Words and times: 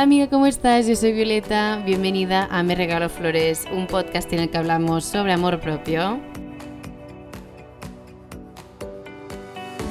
Hola 0.00 0.06
amiga, 0.06 0.30
¿cómo 0.30 0.46
estás? 0.46 0.86
Yo 0.86 0.96
soy 0.96 1.12
Violeta, 1.12 1.82
bienvenida 1.84 2.48
a 2.50 2.62
Me 2.62 2.74
Regalo 2.74 3.10
Flores, 3.10 3.66
un 3.70 3.86
podcast 3.86 4.32
en 4.32 4.40
el 4.40 4.50
que 4.50 4.56
hablamos 4.56 5.04
sobre 5.04 5.34
amor 5.34 5.60
propio. 5.60 6.18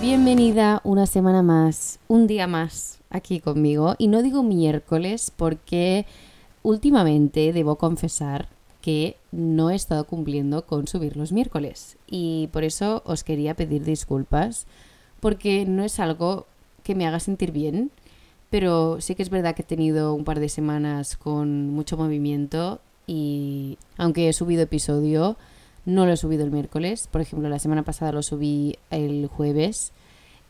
Bienvenida 0.01 0.81
una 0.83 1.05
semana 1.05 1.43
más, 1.43 1.99
un 2.07 2.25
día 2.25 2.47
más 2.47 2.97
aquí 3.11 3.39
conmigo. 3.39 3.93
Y 3.99 4.07
no 4.07 4.23
digo 4.23 4.41
miércoles 4.41 5.31
porque 5.37 6.07
últimamente 6.63 7.53
debo 7.53 7.75
confesar 7.75 8.47
que 8.81 9.15
no 9.31 9.69
he 9.69 9.75
estado 9.75 10.05
cumpliendo 10.05 10.65
con 10.65 10.87
subir 10.87 11.17
los 11.17 11.31
miércoles. 11.31 11.97
Y 12.07 12.49
por 12.51 12.63
eso 12.63 13.03
os 13.05 13.23
quería 13.23 13.53
pedir 13.53 13.83
disculpas 13.83 14.65
porque 15.19 15.67
no 15.67 15.83
es 15.83 15.99
algo 15.99 16.47
que 16.81 16.95
me 16.95 17.05
haga 17.05 17.19
sentir 17.19 17.51
bien 17.51 17.91
pero 18.49 18.99
sí 19.01 19.15
que 19.15 19.23
es 19.23 19.29
verdad 19.29 19.55
que 19.55 19.61
he 19.61 19.65
tenido 19.65 20.13
un 20.13 20.23
par 20.23 20.39
de 20.39 20.49
semanas 20.49 21.17
con 21.17 21.69
mucho 21.69 21.97
movimiento 21.97 22.79
y 23.05 23.77
aunque 23.97 24.29
he 24.29 24.33
subido 24.33 24.63
episodio, 24.63 25.37
no 25.85 26.05
lo 26.05 26.13
he 26.13 26.17
subido 26.17 26.43
el 26.43 26.51
miércoles. 26.51 27.07
Por 27.11 27.21
ejemplo, 27.21 27.49
la 27.49 27.59
semana 27.59 27.83
pasada 27.83 28.11
lo 28.11 28.23
subí 28.23 28.77
el 28.89 29.27
jueves 29.27 29.91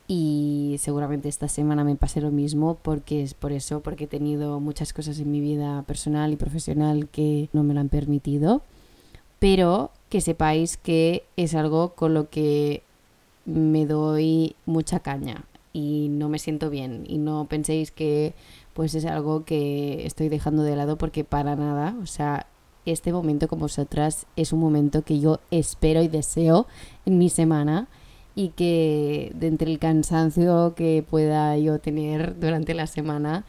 y 0.07 0.77
seguramente 0.79 1.29
esta 1.29 1.49
semana 1.49 1.83
me 1.83 1.95
pase 1.95 2.21
lo 2.21 2.31
mismo 2.31 2.77
porque 2.81 3.21
es 3.21 3.33
por 3.33 3.51
eso, 3.51 3.81
porque 3.81 4.05
he 4.05 4.07
tenido 4.07 4.59
muchas 4.59 4.93
cosas 4.93 5.19
en 5.19 5.31
mi 5.31 5.41
vida 5.41 5.83
personal 5.83 6.31
y 6.31 6.37
profesional 6.37 7.09
que 7.09 7.49
no 7.53 7.63
me 7.63 7.73
lo 7.73 7.81
han 7.81 7.89
permitido. 7.89 8.61
Pero 9.39 9.91
que 10.09 10.21
sepáis 10.21 10.77
que 10.77 11.23
es 11.37 11.53
algo 11.53 11.95
con 11.95 12.13
lo 12.13 12.29
que 12.29 12.81
me 13.45 13.85
doy 13.85 14.55
mucha 14.65 14.99
caña 14.99 15.43
y 15.73 16.07
no 16.09 16.29
me 16.29 16.39
siento 16.39 16.69
bien. 16.69 17.03
Y 17.07 17.17
no 17.17 17.45
penséis 17.45 17.91
que 17.91 18.33
pues 18.73 18.95
es 18.95 19.05
algo 19.05 19.45
que 19.45 20.05
estoy 20.05 20.29
dejando 20.29 20.63
de 20.63 20.75
lado 20.75 20.97
porque 20.97 21.23
para 21.23 21.55
nada, 21.55 21.95
o 22.01 22.05
sea, 22.05 22.47
este 22.85 23.11
momento 23.11 23.47
con 23.47 23.59
vosotras 23.59 24.25
es 24.35 24.53
un 24.53 24.59
momento 24.59 25.03
que 25.03 25.19
yo 25.19 25.39
espero 25.51 26.01
y 26.01 26.07
deseo 26.07 26.65
en 27.05 27.17
mi 27.17 27.29
semana 27.29 27.87
y 28.35 28.49
que 28.49 29.31
de 29.35 29.47
entre 29.47 29.71
el 29.71 29.79
cansancio 29.79 30.73
que 30.75 31.03
pueda 31.07 31.57
yo 31.57 31.79
tener 31.79 32.39
durante 32.39 32.73
la 32.73 32.87
semana, 32.87 33.45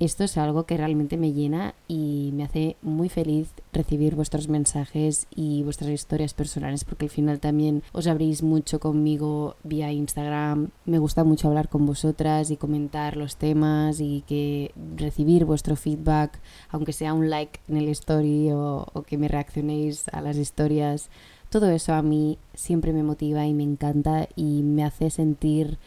esto 0.00 0.24
es 0.24 0.36
algo 0.36 0.64
que 0.64 0.76
realmente 0.76 1.16
me 1.16 1.32
llena 1.32 1.74
y 1.86 2.30
me 2.34 2.44
hace 2.44 2.76
muy 2.82 3.08
feliz 3.08 3.48
recibir 3.72 4.16
vuestros 4.16 4.48
mensajes 4.48 5.26
y 5.34 5.62
vuestras 5.62 5.90
historias 5.90 6.34
personales 6.34 6.84
porque 6.84 7.06
al 7.06 7.10
final 7.10 7.38
también 7.38 7.82
os 7.92 8.06
abrís 8.06 8.42
mucho 8.42 8.80
conmigo 8.80 9.56
vía 9.62 9.92
Instagram. 9.92 10.70
Me 10.84 10.98
gusta 10.98 11.22
mucho 11.22 11.48
hablar 11.48 11.68
con 11.68 11.86
vosotras 11.86 12.50
y 12.50 12.56
comentar 12.56 13.16
los 13.16 13.36
temas 13.36 14.00
y 14.00 14.24
que 14.26 14.72
recibir 14.96 15.44
vuestro 15.44 15.76
feedback, 15.76 16.40
aunque 16.70 16.92
sea 16.92 17.14
un 17.14 17.30
like 17.30 17.60
en 17.68 17.76
el 17.76 17.88
story 17.88 18.50
o, 18.50 18.86
o 18.92 19.02
que 19.02 19.16
me 19.16 19.28
reaccionéis 19.28 20.08
a 20.08 20.20
las 20.20 20.36
historias. 20.36 21.08
Todo 21.50 21.70
eso 21.70 21.94
a 21.94 22.02
mí 22.02 22.38
siempre 22.54 22.92
me 22.92 23.04
motiva 23.04 23.46
y 23.46 23.54
me 23.54 23.62
encanta 23.62 24.28
y 24.34 24.62
me 24.62 24.82
hace 24.82 25.10
sentir 25.10 25.78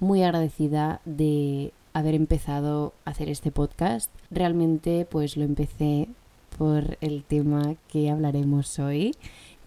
muy 0.00 0.22
agradecida 0.22 1.00
de 1.04 1.72
haber 1.98 2.14
empezado 2.14 2.92
a 3.04 3.10
hacer 3.10 3.28
este 3.28 3.50
podcast. 3.50 4.10
Realmente 4.30 5.06
pues 5.10 5.36
lo 5.36 5.44
empecé 5.44 6.08
por 6.56 6.98
el 7.00 7.24
tema 7.24 7.74
que 7.88 8.10
hablaremos 8.10 8.78
hoy, 8.78 9.14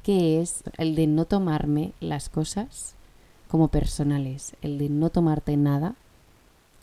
que 0.04 0.42
es 0.42 0.64
el 0.78 0.96
de 0.96 1.08
no 1.08 1.26
tomarme 1.26 1.94
las 2.00 2.30
cosas 2.30 2.96
como 3.48 3.68
personales, 3.68 4.56
el 4.62 4.78
de 4.78 4.90
no 4.90 5.10
tomarte 5.10 5.58
nada 5.58 5.96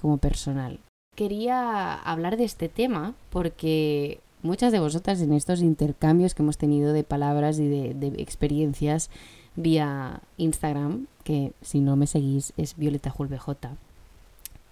como 0.01 0.19
personal. 0.19 0.79
Quería 1.17 1.95
hablar 1.95 2.37
de 2.37 2.45
este 2.45 2.69
tema 2.69 3.15
porque 3.31 4.21
muchas 4.43 4.71
de 4.71 4.79
vosotras 4.79 5.21
en 5.21 5.33
estos 5.33 5.61
intercambios 5.61 6.35
que 6.35 6.43
hemos 6.43 6.59
tenido 6.59 6.93
de 6.93 7.05
palabras 7.05 7.59
y 7.59 7.69
de, 7.69 7.95
de 7.95 8.23
experiencias 8.23 9.11
vía 9.57 10.21
Instagram, 10.37 11.07
que 11.25 11.53
si 11.61 11.81
no 11.81 11.97
me 11.97 12.07
seguís 12.07 12.53
es 12.57 12.77
Violeta 12.77 13.11
Julbj, 13.11 13.57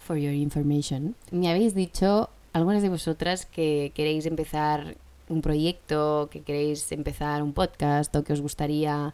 for 0.06 0.16
your 0.16 0.32
information. 0.32 1.14
Me 1.30 1.50
habéis 1.50 1.74
dicho 1.74 2.30
algunas 2.52 2.82
de 2.82 2.88
vosotras 2.88 3.44
que 3.44 3.92
queréis 3.94 4.24
empezar 4.26 4.96
un 5.28 5.42
proyecto, 5.42 6.28
que 6.30 6.42
queréis 6.42 6.90
empezar 6.92 7.42
un 7.42 7.52
podcast 7.52 8.14
o 8.14 8.22
que 8.22 8.32
os 8.32 8.40
gustaría 8.40 9.12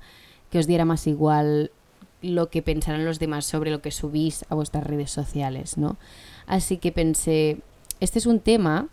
que 0.51 0.59
os 0.59 0.67
diera 0.67 0.85
más 0.85 1.07
igual 1.07 1.71
lo 2.21 2.51
que 2.51 2.63
pensarán 2.63 3.07
los 3.07 3.19
demás 3.19 3.47
sobre 3.47 3.71
lo 3.71 3.81
que 3.81 3.91
subís 3.91 4.45
a 4.51 4.55
vuestras 4.55 4.85
redes 4.85 5.11
sociales, 5.11 5.79
¿no? 5.79 5.97
Así 6.47 6.77
que 6.77 6.93
pensé, 6.93 7.59
este 8.01 8.19
es 8.19 8.27
un 8.27 8.39
tema 8.39 8.89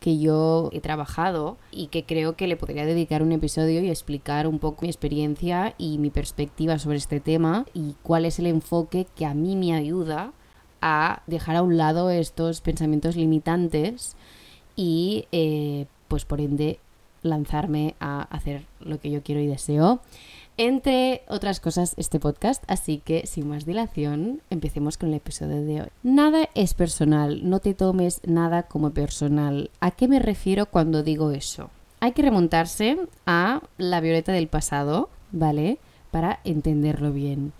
que 0.00 0.18
yo 0.18 0.70
he 0.72 0.80
trabajado 0.80 1.58
y 1.70 1.86
que 1.88 2.04
creo 2.04 2.34
que 2.34 2.48
le 2.48 2.56
podría 2.56 2.86
dedicar 2.86 3.22
un 3.22 3.30
episodio 3.30 3.82
y 3.82 3.90
explicar 3.90 4.48
un 4.48 4.58
poco 4.58 4.82
mi 4.82 4.88
experiencia 4.88 5.74
y 5.78 5.98
mi 5.98 6.10
perspectiva 6.10 6.78
sobre 6.80 6.96
este 6.96 7.20
tema 7.20 7.66
y 7.72 7.94
cuál 8.02 8.24
es 8.24 8.40
el 8.40 8.46
enfoque 8.46 9.06
que 9.14 9.26
a 9.26 9.34
mí 9.34 9.54
me 9.54 9.74
ayuda 9.74 10.32
a 10.82 11.22
dejar 11.26 11.56
a 11.56 11.62
un 11.62 11.78
lado 11.78 12.10
estos 12.10 12.60
pensamientos 12.60 13.16
limitantes 13.16 14.16
y 14.76 15.26
eh, 15.32 15.86
pues 16.08 16.24
por 16.26 16.40
ende 16.40 16.78
lanzarme 17.22 17.94
a 18.00 18.22
hacer 18.22 18.66
lo 18.80 19.00
que 19.00 19.10
yo 19.10 19.22
quiero 19.22 19.40
y 19.40 19.46
deseo. 19.46 20.00
Entre 20.58 21.22
otras 21.28 21.60
cosas, 21.60 21.94
este 21.96 22.20
podcast, 22.20 22.62
así 22.68 22.98
que 22.98 23.26
sin 23.26 23.48
más 23.48 23.64
dilación, 23.64 24.42
empecemos 24.50 24.98
con 24.98 25.08
el 25.08 25.14
episodio 25.14 25.62
de 25.62 25.82
hoy. 25.82 25.88
Nada 26.02 26.48
es 26.54 26.74
personal, 26.74 27.48
no 27.48 27.60
te 27.60 27.72
tomes 27.72 28.20
nada 28.26 28.64
como 28.64 28.90
personal. 28.90 29.70
¿A 29.80 29.92
qué 29.92 30.08
me 30.08 30.18
refiero 30.18 30.66
cuando 30.66 31.02
digo 31.02 31.30
eso? 31.30 31.70
Hay 32.00 32.12
que 32.12 32.22
remontarse 32.22 32.98
a 33.24 33.62
la 33.78 34.00
Violeta 34.00 34.32
del 34.32 34.48
pasado, 34.48 35.08
¿vale? 35.30 35.78
Para 36.10 36.40
entenderlo 36.44 37.12
bien. 37.12 37.52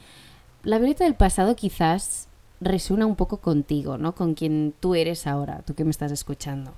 La 0.62 0.78
Violeta 0.78 1.04
del 1.04 1.14
pasado 1.14 1.56
quizás 1.56 2.28
resuena 2.62 3.06
un 3.06 3.16
poco 3.16 3.38
contigo, 3.38 3.98
¿no? 3.98 4.14
Con 4.14 4.34
quien 4.34 4.74
tú 4.78 4.94
eres 4.94 5.26
ahora, 5.26 5.62
tú 5.66 5.74
que 5.74 5.84
me 5.84 5.90
estás 5.90 6.12
escuchando. 6.12 6.72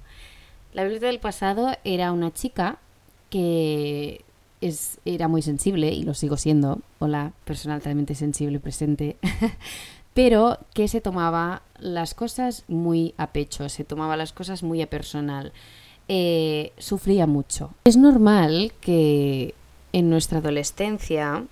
La 0.73 0.83
Violeta 0.83 1.07
del 1.07 1.21
pasado 1.21 1.73
era 1.85 2.13
una 2.13 2.33
chica 2.33 2.79
que 3.31 4.25
es, 4.61 4.99
era 5.05 5.29
muy 5.29 5.43
sensible, 5.43 5.93
y 5.93 6.05
lo 6.05 6.15
sigo 6.15 6.37
siendo, 6.37 6.81
hola, 6.99 7.33
personal 7.45 7.81
totalmente 7.81 8.15
sensible 8.15 8.61
presente, 8.61 9.17
pero 10.15 10.59
que 10.73 10.89
se 10.89 11.01
tomaba 11.01 11.63
las 11.79 12.15
cosas 12.15 12.65
muy 12.69 13.15
a 13.17 13.29
pecho, 13.29 13.69
se 13.69 13.85
tomaba 13.85 14.17
las 14.17 14.33
cosas 14.33 14.63
muy 14.63 14.81
a 14.83 14.91
personal. 14.91 15.53
Eh, 16.09 16.73
sufría 16.79 17.27
mucho. 17.27 17.71
Es 17.85 17.97
normal 17.97 18.73
que 18.81 19.55
en 19.93 20.11
nuestra 20.11 20.39
adolescencia 20.39 21.45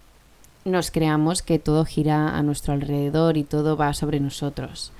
nos 0.64 0.90
creamos 0.90 1.42
que 1.42 1.58
todo 1.58 1.84
gira 1.84 2.36
a 2.36 2.42
nuestro 2.42 2.72
alrededor 2.72 3.36
y 3.36 3.44
todo 3.44 3.76
va 3.76 3.94
sobre 3.94 4.20
nosotros. 4.20 4.92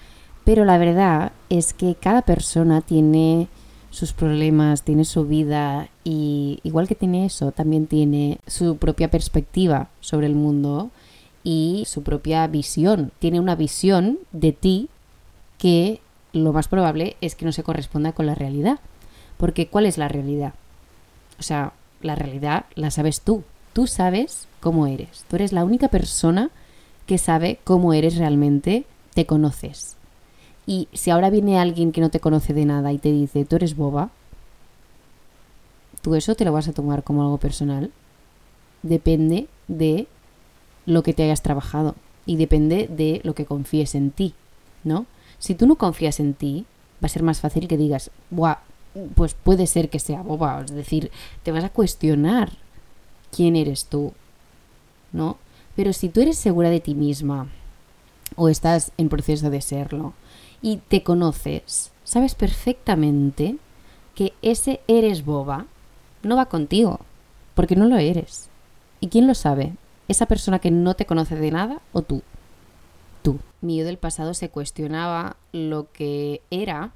Pero 0.45 0.65
la 0.65 0.79
verdad 0.79 1.33
es 1.49 1.73
que 1.73 1.95
cada 1.95 2.23
persona 2.23 2.81
tiene 2.81 3.49
sus 3.91 4.13
problemas, 4.13 4.83
tiene 4.83 5.05
su 5.05 5.27
vida 5.27 5.89
y 6.03 6.59
igual 6.65 6.89
que 6.89 6.95
tiene 6.95 7.27
eso, 7.27 7.53
también 7.53 7.87
tiene 7.87 8.39
su 8.47 8.77
propia 8.79 9.11
perspectiva 9.11 9.89
sobre 10.01 10.27
el 10.27 10.35
mundo 10.35 10.91
y 11.45 11.85
su 11.87 12.03
propia 12.03 12.47
visión. 12.47 13.13
Tiene 13.19 13.39
una 13.39 13.55
visión 13.55 14.19
de 14.33 14.53
ti 14.53 14.89
que 15.59 16.01
lo 16.33 16.53
más 16.53 16.69
probable 16.69 17.17
es 17.21 17.37
que 17.37 17.45
no 17.45 17.53
se 17.53 17.63
corresponda 17.63 18.13
con 18.13 18.27
la 18.27 18.35
realidad. 18.35 18.81
Porque 19.37 19.69
¿cuál 19.69 19.87
es 19.87 19.99
la 19.99 20.09
realidad? 20.09 20.55
O 21.39 21.43
sea, 21.43 21.73
la 22.01 22.15
realidad 22.15 22.65
la 22.75 22.91
sabes 22.91 23.21
tú. 23.21 23.45
Tú 23.73 23.87
sabes 23.87 24.49
cómo 24.61 24.87
eres. 24.87 25.25
Tú 25.29 25.37
eres 25.37 25.53
la 25.53 25.65
única 25.65 25.89
persona 25.89 26.51
que 27.07 27.19
sabe 27.19 27.59
cómo 27.65 27.93
eres 27.93 28.17
realmente, 28.17 28.85
te 29.15 29.27
conoces. 29.27 29.97
Y 30.67 30.89
si 30.93 31.11
ahora 31.11 31.31
viene 31.31 31.59
alguien 31.59 31.93
que 31.93 32.01
no 32.01 32.11
te 32.11 32.21
conoce 32.21 32.55
de 32.55 32.65
nada 32.65 32.93
y 32.93 32.99
te 32.99 33.11
dice, 33.11 33.45
tú 33.45 33.57
eres 33.57 33.77
boba, 33.77 34.11
tú 36.03 36.15
eso 36.15 36.35
te 36.35 36.45
lo 36.45 36.53
vas 36.53 36.69
a 36.69 36.73
tomar 36.73 37.03
como 37.03 37.23
algo 37.23 37.39
personal. 37.39 37.91
Depende 38.83 39.49
de 39.69 40.07
lo 40.87 41.03
que 41.03 41.15
te 41.15 41.25
hayas 41.25 41.43
trabajado 41.43 41.95
y 42.27 42.37
depende 42.37 42.89
de 42.89 43.21
lo 43.25 43.35
que 43.35 43.47
confíes 43.47 43.95
en 43.95 44.11
ti, 44.11 44.35
¿no? 44.85 45.07
Si 45.39 45.55
tú 45.55 45.67
no 45.67 45.77
confías 45.77 46.21
en 46.21 46.35
ti, 46.35 46.67
va 47.03 47.07
a 47.07 47.09
ser 47.09 47.23
más 47.23 47.41
fácil 47.41 47.67
que 47.67 47.77
digas, 47.77 48.11
Buah, 48.31 48.59
pues 49.15 49.35
puede 49.35 49.67
ser 49.67 49.89
que 49.89 49.99
sea 49.99 50.23
boba, 50.23 50.63
es 50.65 50.73
decir, 50.73 51.11
te 51.43 51.51
vas 51.53 51.65
a 51.65 51.71
cuestionar 51.71 52.62
quién 53.35 53.57
eres 53.57 53.87
tú, 53.87 54.13
¿no? 55.13 55.39
Pero 55.75 55.93
si 55.93 56.09
tú 56.09 56.21
eres 56.21 56.39
segura 56.39 56.71
de 56.71 56.81
ti 56.81 56.95
misma 56.95 57.49
o 58.37 58.49
estás 58.49 58.93
en 58.99 59.09
proceso 59.09 59.51
de 59.51 59.61
serlo 59.61 60.13
y 60.61 60.77
te 60.77 61.03
conoces, 61.03 61.91
sabes 62.05 62.35
perfectamente 62.35 63.57
que 64.15 64.35
ese 64.43 64.81
eres 64.87 65.25
boba 65.25 65.67
no 66.23 66.37
va 66.37 66.47
contigo, 66.47 67.01
porque 67.55 67.75
no 67.75 67.87
lo 67.87 67.97
eres. 67.97 68.49
¿Y 69.01 69.09
quién 69.09 69.27
lo 69.27 69.35
sabe? 69.35 69.73
¿Esa 70.07 70.27
persona 70.27 70.59
que 70.59 70.71
no 70.71 70.95
te 70.95 71.07
conoce 71.07 71.35
de 71.35 71.51
nada 71.51 71.81
o 71.93 72.03
tú? 72.03 72.23
Tú. 73.23 73.39
Mi 73.61 73.79
yo 73.79 73.85
del 73.85 73.99
pasado 73.99 74.35
se 74.35 74.51
cuestionaba 74.51 75.37
lo 75.53 75.91
que 75.93 76.43
era 76.51 76.93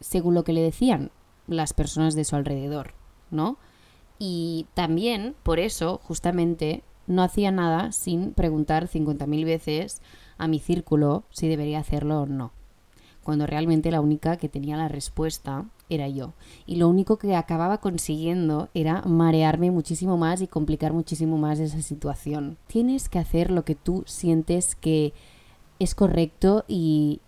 según 0.00 0.34
lo 0.34 0.44
que 0.44 0.52
le 0.52 0.62
decían 0.62 1.10
las 1.46 1.72
personas 1.72 2.14
de 2.14 2.24
su 2.24 2.36
alrededor, 2.36 2.92
¿no? 3.30 3.56
Y 4.18 4.66
también, 4.74 5.34
por 5.42 5.58
eso, 5.58 6.00
justamente, 6.02 6.82
no 7.06 7.22
hacía 7.22 7.50
nada 7.50 7.92
sin 7.92 8.32
preguntar 8.32 8.88
50.000 8.88 9.44
veces 9.44 10.02
a 10.36 10.48
mi 10.48 10.58
círculo 10.58 11.24
si 11.30 11.48
debería 11.48 11.80
hacerlo 11.80 12.22
o 12.22 12.26
no. 12.26 12.52
Cuando 13.22 13.46
realmente 13.46 13.90
la 13.90 14.00
única 14.00 14.36
que 14.36 14.48
tenía 14.48 14.76
la 14.76 14.88
respuesta 14.88 15.66
era 15.90 16.08
yo. 16.08 16.32
Y 16.66 16.76
lo 16.76 16.88
único 16.88 17.18
que 17.18 17.34
acababa 17.34 17.78
consiguiendo 17.78 18.68
era 18.74 19.02
marearme 19.02 19.70
muchísimo 19.70 20.16
más 20.16 20.40
y 20.40 20.46
complicar 20.46 20.92
muchísimo 20.92 21.36
más 21.38 21.58
esa 21.58 21.82
situación. 21.82 22.56
Tienes 22.66 23.08
que 23.08 23.18
hacer 23.18 23.50
lo 23.50 23.64
que 23.64 23.74
tú 23.74 24.04
sientes 24.06 24.74
que 24.74 25.12
es 25.78 25.94
correcto 25.94 26.64
y 26.68 27.20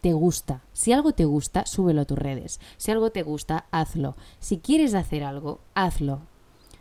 te 0.00 0.12
gusta. 0.12 0.62
Si 0.72 0.92
algo 0.92 1.12
te 1.12 1.24
gusta, 1.24 1.66
súbelo 1.66 2.02
a 2.02 2.04
tus 2.04 2.18
redes. 2.18 2.60
Si 2.76 2.90
algo 2.90 3.10
te 3.10 3.22
gusta, 3.22 3.66
hazlo. 3.70 4.16
Si 4.38 4.58
quieres 4.58 4.94
hacer 4.94 5.24
algo, 5.24 5.60
hazlo. 5.74 6.20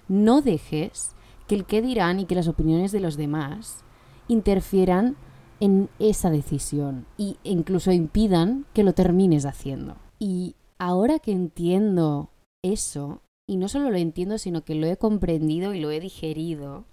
No 0.07 0.41
dejes 0.41 1.11
que 1.47 1.55
el 1.55 1.65
qué 1.65 1.81
dirán 1.81 2.19
y 2.19 2.25
que 2.25 2.35
las 2.35 2.47
opiniones 2.47 2.91
de 2.91 2.99
los 2.99 3.17
demás 3.17 3.83
interfieran 4.27 5.17
en 5.59 5.89
esa 5.99 6.29
decisión 6.29 7.05
e 7.17 7.35
incluso 7.43 7.91
impidan 7.91 8.65
que 8.73 8.83
lo 8.83 8.93
termines 8.93 9.45
haciendo. 9.45 9.97
Y 10.19 10.55
ahora 10.77 11.19
que 11.19 11.31
entiendo 11.31 12.29
eso, 12.63 13.21
y 13.47 13.57
no 13.57 13.67
solo 13.67 13.89
lo 13.89 13.97
entiendo, 13.97 14.37
sino 14.37 14.63
que 14.63 14.75
lo 14.75 14.87
he 14.87 14.97
comprendido 14.97 15.73
y 15.73 15.79
lo 15.79 15.91
he 15.91 15.99
digerido, 15.99 16.85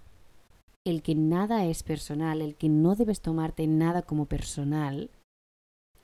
el 0.84 1.02
que 1.02 1.14
nada 1.14 1.64
es 1.66 1.82
personal, 1.82 2.40
el 2.40 2.54
que 2.54 2.68
no 2.68 2.94
debes 2.94 3.20
tomarte 3.20 3.66
nada 3.66 4.02
como 4.02 4.26
personal, 4.26 5.10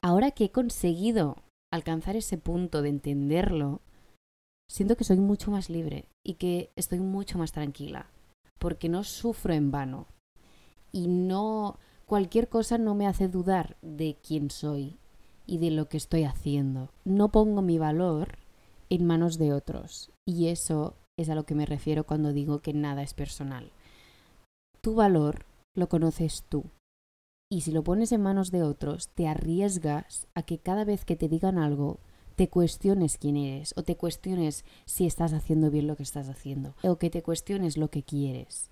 ahora 0.03 0.31
que 0.31 0.45
he 0.45 0.51
conseguido 0.51 1.37
alcanzar 1.73 2.17
ese 2.17 2.39
punto 2.39 2.83
de 2.83 2.91
entenderlo, 2.91 3.81
siento 4.71 4.97
que 4.97 5.05
soy 5.05 5.19
mucho 5.19 5.51
más 5.51 5.71
libre 5.71 6.07
y 6.25 6.35
que 6.35 6.71
estoy 6.77 7.01
mucho 7.01 7.39
más 7.39 7.53
tranquila, 7.53 8.11
porque 8.59 8.89
no 8.89 9.05
sufro 9.05 9.55
en 9.55 9.71
vano 9.71 10.07
y 10.93 11.09
no 11.09 11.79
cualquier 12.07 12.49
cosa 12.49 12.79
no 12.79 12.95
me 12.95 13.07
hace 13.07 13.29
dudar 13.29 13.77
de 13.81 14.17
quién 14.23 14.51
soy 14.51 14.99
y 15.47 15.59
de 15.59 15.71
lo 15.71 15.89
que 15.89 15.97
estoy 15.97 16.25
haciendo. 16.25 16.91
No 17.05 17.31
pongo 17.31 17.63
mi 17.63 17.79
valor 17.79 18.39
en 18.91 19.07
manos 19.07 19.39
de 19.39 19.53
otros. 19.53 20.11
Y 20.27 20.49
eso 20.49 20.95
es 21.19 21.31
a 21.31 21.35
lo 21.35 21.45
que 21.45 21.55
me 21.55 21.67
refiero 21.67 22.05
cuando 22.05 22.33
digo 22.33 22.61
que 22.61 22.75
nada 22.75 23.03
es 23.03 23.15
personal. 23.15 23.71
Tu 24.81 24.95
valor 24.95 25.47
lo 25.75 25.89
conoces 25.89 26.45
tú. 26.49 26.65
Y 27.53 27.61
si 27.61 27.71
lo 27.71 27.85
pones 27.85 28.13
en 28.13 28.23
manos 28.23 28.51
de 28.51 28.63
otros, 28.63 29.11
te 29.11 29.29
arriesgas 29.29 30.27
a 30.35 30.43
que 30.43 30.57
cada 30.57 30.87
vez 30.87 31.05
que 31.05 31.17
te 31.17 31.29
digan 31.29 31.59
algo, 31.59 32.01
te 32.35 32.49
cuestiones 32.49 33.19
quién 33.19 33.37
eres 33.37 33.75
o 33.77 33.83
te 33.83 33.95
cuestiones 33.95 34.65
si 34.87 35.05
estás 35.05 35.35
haciendo 35.35 35.71
bien 35.71 35.87
lo 35.87 35.95
que 35.95 36.03
estás 36.03 36.31
haciendo 36.31 36.75
o 36.83 36.97
que 36.97 37.11
te 37.11 37.23
cuestiones 37.23 37.77
lo 37.77 37.91
que 37.91 38.05
quieres. 38.05 38.71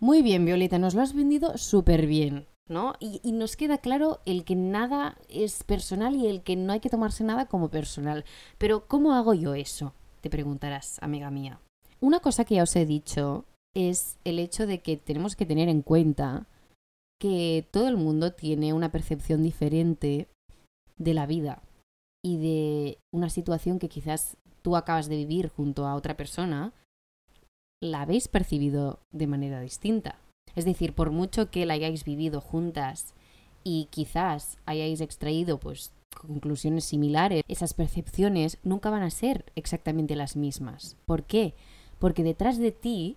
Muy 0.00 0.22
bien, 0.22 0.46
Violeta, 0.46 0.78
nos 0.78 0.94
lo 0.94 1.02
has 1.02 1.12
vendido 1.12 1.58
súper 1.58 2.06
bien. 2.06 2.46
¿no? 2.66 2.94
Y, 2.98 3.20
nos 3.32 3.56
queda 3.56 3.76
claro 3.76 4.20
el 4.24 4.44
que 4.44 4.56
nada 4.56 5.18
es 5.28 5.62
personal 5.62 6.16
y 6.16 6.28
el 6.28 6.42
que 6.42 6.56
no 6.56 6.72
hay 6.72 6.80
que 6.80 6.88
tomarse 6.88 7.24
nada 7.24 7.44
como 7.44 7.68
personal. 7.68 8.24
Pero 8.56 8.86
¿cómo 8.88 9.12
hago 9.12 9.34
yo 9.34 9.52
eso? 9.52 9.92
Te 10.22 10.30
preguntarás, 10.30 10.96
amiga 11.02 11.30
mía. 11.30 11.60
Una 12.00 12.20
cosa 12.20 12.46
que 12.46 12.54
ya 12.54 12.62
os 12.62 12.74
he 12.74 12.86
dicho 12.86 13.44
es 13.74 14.16
el 14.24 14.38
hecho 14.38 14.66
de 14.66 14.80
que 14.80 14.96
tenemos 14.96 15.36
que 15.36 15.44
tener 15.44 15.68
en 15.68 15.82
cuenta 15.82 16.46
que 17.18 17.66
todo 17.70 17.88
el 17.88 17.96
mundo 17.96 18.32
tiene 18.32 18.72
una 18.72 18.90
percepción 18.90 19.42
diferente 19.42 20.28
de 20.96 21.14
la 21.14 21.26
vida 21.26 21.62
y 22.24 22.36
de 22.38 22.98
una 23.12 23.30
situación 23.30 23.78
que 23.78 23.88
quizás 23.88 24.36
tú 24.62 24.76
acabas 24.76 25.08
de 25.08 25.16
vivir 25.16 25.48
junto 25.48 25.86
a 25.86 25.94
otra 25.94 26.16
persona, 26.16 26.72
la 27.80 28.02
habéis 28.02 28.28
percibido 28.28 29.00
de 29.12 29.26
manera 29.26 29.60
distinta. 29.60 30.18
Es 30.56 30.64
decir, 30.64 30.94
por 30.94 31.10
mucho 31.10 31.50
que 31.50 31.66
la 31.66 31.74
hayáis 31.74 32.04
vivido 32.04 32.40
juntas 32.40 33.14
y 33.62 33.86
quizás 33.90 34.58
hayáis 34.66 35.00
extraído 35.00 35.58
pues 35.58 35.92
conclusiones 36.14 36.84
similares, 36.84 37.42
esas 37.48 37.74
percepciones 37.74 38.58
nunca 38.64 38.90
van 38.90 39.02
a 39.02 39.10
ser 39.10 39.44
exactamente 39.54 40.16
las 40.16 40.36
mismas. 40.36 40.96
¿Por 41.06 41.24
qué? 41.24 41.54
Porque 41.98 42.24
detrás 42.24 42.58
de 42.58 42.72
ti 42.72 43.16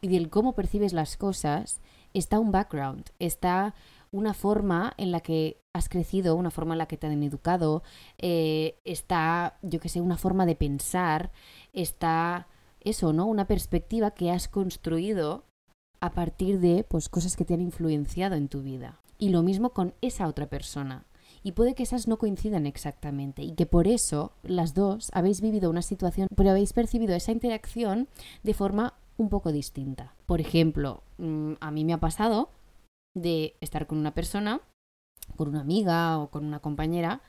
y 0.00 0.08
del 0.08 0.30
cómo 0.30 0.54
percibes 0.54 0.92
las 0.92 1.16
cosas 1.16 1.80
está 2.18 2.38
un 2.38 2.52
background, 2.52 3.10
está 3.18 3.74
una 4.10 4.34
forma 4.34 4.94
en 4.96 5.12
la 5.12 5.20
que 5.20 5.60
has 5.72 5.88
crecido, 5.88 6.34
una 6.34 6.50
forma 6.50 6.74
en 6.74 6.78
la 6.78 6.86
que 6.86 6.96
te 6.96 7.06
han 7.06 7.22
educado, 7.22 7.82
eh, 8.18 8.78
está, 8.84 9.58
yo 9.62 9.80
que 9.80 9.88
sé, 9.88 10.00
una 10.00 10.16
forma 10.16 10.46
de 10.46 10.56
pensar, 10.56 11.30
está 11.72 12.48
eso, 12.80 13.12
¿no? 13.12 13.26
Una 13.26 13.46
perspectiva 13.46 14.12
que 14.12 14.30
has 14.30 14.48
construido 14.48 15.44
a 16.00 16.12
partir 16.12 16.60
de 16.60 16.84
pues, 16.84 17.08
cosas 17.08 17.36
que 17.36 17.44
te 17.44 17.54
han 17.54 17.60
influenciado 17.60 18.36
en 18.36 18.48
tu 18.48 18.62
vida. 18.62 19.00
Y 19.18 19.30
lo 19.30 19.42
mismo 19.42 19.70
con 19.70 19.94
esa 20.00 20.28
otra 20.28 20.46
persona. 20.46 21.04
Y 21.42 21.52
puede 21.52 21.74
que 21.74 21.82
esas 21.82 22.08
no 22.08 22.18
coincidan 22.18 22.66
exactamente 22.66 23.42
y 23.42 23.52
que 23.52 23.66
por 23.66 23.86
eso 23.86 24.32
las 24.42 24.74
dos 24.74 25.10
habéis 25.12 25.40
vivido 25.40 25.70
una 25.70 25.82
situación, 25.82 26.28
pero 26.34 26.50
habéis 26.50 26.72
percibido 26.72 27.14
esa 27.14 27.32
interacción 27.32 28.08
de 28.42 28.54
forma 28.54 28.94
un 29.18 29.28
poco 29.28 29.52
distinta. 29.52 30.14
Por 30.26 30.40
ejemplo, 30.40 31.02
mm, 31.18 31.54
a 31.60 31.70
mí 31.70 31.84
me 31.84 31.92
ha 31.92 32.00
pasado 32.00 32.50
de 33.14 33.56
estar 33.60 33.86
con 33.86 33.98
una 33.98 34.14
persona, 34.14 34.62
con 35.36 35.48
una 35.48 35.60
amiga 35.60 36.18
o 36.18 36.30
con 36.30 36.44
una 36.44 36.60
compañera 36.60 37.20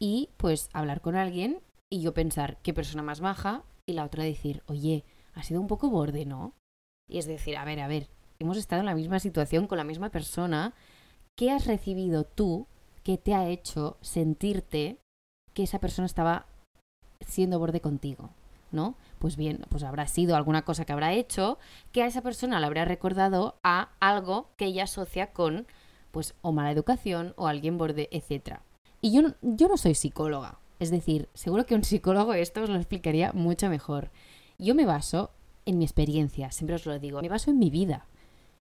y 0.00 0.30
pues 0.36 0.70
hablar 0.72 1.00
con 1.00 1.16
alguien 1.16 1.60
y 1.90 2.00
yo 2.00 2.14
pensar 2.14 2.58
qué 2.62 2.72
persona 2.72 3.02
más 3.02 3.20
baja 3.20 3.64
y 3.86 3.92
la 3.92 4.04
otra 4.04 4.24
decir, 4.24 4.62
oye, 4.66 5.04
ha 5.34 5.42
sido 5.42 5.60
un 5.60 5.66
poco 5.66 5.90
borde, 5.90 6.24
¿no? 6.24 6.54
Y 7.08 7.18
es 7.18 7.26
decir, 7.26 7.56
a 7.56 7.64
ver, 7.64 7.80
a 7.80 7.88
ver, 7.88 8.08
hemos 8.38 8.56
estado 8.56 8.80
en 8.80 8.86
la 8.86 8.94
misma 8.94 9.18
situación 9.18 9.66
con 9.66 9.78
la 9.78 9.84
misma 9.84 10.10
persona. 10.10 10.74
¿Qué 11.36 11.50
has 11.50 11.66
recibido 11.66 12.24
tú 12.24 12.66
que 13.02 13.18
te 13.18 13.34
ha 13.34 13.48
hecho 13.48 13.96
sentirte 14.00 14.98
que 15.54 15.64
esa 15.64 15.80
persona 15.80 16.06
estaba 16.06 16.46
siendo 17.20 17.58
borde 17.58 17.80
contigo? 17.80 18.30
¿No? 18.70 18.94
Pues 19.22 19.36
bien, 19.36 19.64
pues 19.68 19.84
habrá 19.84 20.08
sido 20.08 20.34
alguna 20.34 20.62
cosa 20.62 20.84
que 20.84 20.92
habrá 20.92 21.12
hecho 21.12 21.60
que 21.92 22.02
a 22.02 22.06
esa 22.06 22.22
persona 22.22 22.58
le 22.58 22.66
habrá 22.66 22.84
recordado 22.84 23.54
a 23.62 23.90
algo 24.00 24.50
que 24.56 24.64
ella 24.64 24.82
asocia 24.82 25.32
con, 25.32 25.68
pues, 26.10 26.34
o 26.42 26.50
mala 26.50 26.72
educación 26.72 27.32
o 27.36 27.46
alguien 27.46 27.78
borde, 27.78 28.08
etc. 28.10 28.58
Y 29.00 29.12
yo 29.12 29.22
yo 29.40 29.68
no 29.68 29.76
soy 29.76 29.94
psicóloga. 29.94 30.58
Es 30.80 30.90
decir, 30.90 31.28
seguro 31.34 31.66
que 31.66 31.76
un 31.76 31.84
psicólogo 31.84 32.34
esto 32.34 32.64
os 32.64 32.68
lo 32.68 32.74
explicaría 32.74 33.32
mucho 33.32 33.68
mejor. 33.68 34.10
Yo 34.58 34.74
me 34.74 34.86
baso 34.86 35.30
en 35.66 35.78
mi 35.78 35.84
experiencia, 35.84 36.50
siempre 36.50 36.74
os 36.74 36.84
lo 36.84 36.98
digo, 36.98 37.22
me 37.22 37.28
baso 37.28 37.52
en 37.52 37.60
mi 37.60 37.70
vida. 37.70 38.06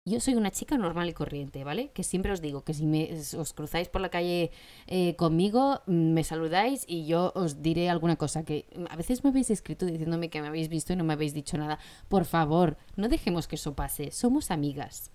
Yo 0.03 0.20
soy 0.20 0.34
una 0.34 0.50
chica 0.50 0.79
normal 0.79 1.10
y 1.10 1.13
corriente, 1.13 1.63
¿vale? 1.63 1.91
Que 1.91 2.03
siempre 2.03 2.31
os 2.31 2.41
digo 2.41 2.63
que 2.63 2.74
si 2.74 2.88
me, 2.88 3.12
os 3.38 3.53
cruzáis 3.53 3.88
por 3.88 4.01
la 4.01 4.10
calle 4.10 4.50
eh, 4.88 5.15
conmigo, 5.15 5.81
mm, 5.86 6.13
me 6.13 6.24
saludáis 6.24 6.86
y 6.88 7.05
yo 7.05 7.31
os 7.36 7.62
diré 7.62 7.88
alguna 7.88 8.15
cosa. 8.15 8.43
Que 8.43 8.65
a 8.89 8.96
veces 8.96 9.24
me 9.24 9.29
habéis 9.29 9.51
escrito 9.51 9.86
diciéndome 9.86 10.31
que 10.31 10.41
me 10.41 10.48
habéis 10.48 10.70
visto 10.70 10.91
y 10.91 10.96
no 10.96 11.03
me 11.03 11.13
habéis 11.13 11.36
dicho 11.36 11.55
nada. 11.58 11.77
Por 12.10 12.25
favor, 12.25 12.77
no 12.96 13.10
dejemos 13.10 13.48
que 13.48 13.58
eso 13.58 13.75
pase. 13.75 14.10
Somos 14.10 14.50
amigas. 14.50 15.12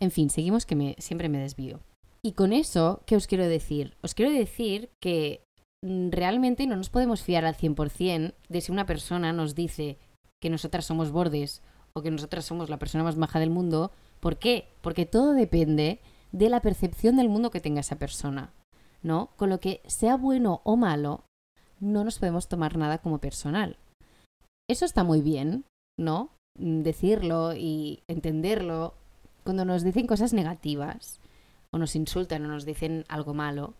En 0.00 0.10
fin, 0.10 0.28
seguimos 0.28 0.66
que 0.66 0.74
me, 0.74 0.96
siempre 0.98 1.28
me 1.28 1.38
desvío. 1.38 1.80
Y 2.20 2.32
con 2.32 2.52
eso, 2.52 3.02
¿qué 3.06 3.14
os 3.14 3.28
quiero 3.28 3.46
decir? 3.46 3.96
Os 4.02 4.14
quiero 4.14 4.32
decir 4.32 4.90
que 5.00 5.44
mm, 5.82 6.10
realmente 6.10 6.66
no 6.66 6.74
nos 6.74 6.90
podemos 6.90 7.22
fiar 7.22 7.44
al 7.44 7.56
100% 7.56 8.34
de 8.48 8.60
si 8.60 8.72
una 8.72 8.86
persona 8.86 9.32
nos 9.32 9.54
dice 9.54 9.98
que 10.42 10.50
nosotras 10.50 10.84
somos 10.84 11.12
bordes 11.12 11.62
o 11.92 12.02
que 12.02 12.10
nosotras 12.10 12.44
somos 12.44 12.68
la 12.68 12.80
persona 12.80 13.04
más 13.04 13.16
maja 13.16 13.38
del 13.38 13.50
mundo. 13.50 13.92
¿Por 14.20 14.38
qué? 14.38 14.68
Porque 14.80 15.06
todo 15.06 15.32
depende 15.32 16.00
de 16.32 16.48
la 16.48 16.60
percepción 16.60 17.16
del 17.16 17.28
mundo 17.28 17.50
que 17.50 17.60
tenga 17.60 17.80
esa 17.80 17.96
persona, 17.96 18.52
¿no? 19.02 19.30
Con 19.36 19.50
lo 19.50 19.60
que 19.60 19.80
sea 19.86 20.16
bueno 20.16 20.60
o 20.64 20.76
malo, 20.76 21.24
no 21.80 22.04
nos 22.04 22.18
podemos 22.18 22.48
tomar 22.48 22.76
nada 22.76 22.98
como 22.98 23.18
personal. 23.18 23.76
Eso 24.68 24.84
está 24.84 25.04
muy 25.04 25.20
bien, 25.22 25.64
¿no? 25.98 26.30
Mm, 26.58 26.82
decirlo 26.82 27.54
y 27.54 28.02
entenderlo 28.08 28.94
cuando 29.44 29.64
nos 29.64 29.84
dicen 29.84 30.06
cosas 30.06 30.32
negativas 30.32 31.20
o 31.72 31.78
nos 31.78 31.94
insultan 31.94 32.44
o 32.44 32.48
nos 32.48 32.64
dicen 32.64 33.04
algo 33.08 33.34
malo, 33.34 33.74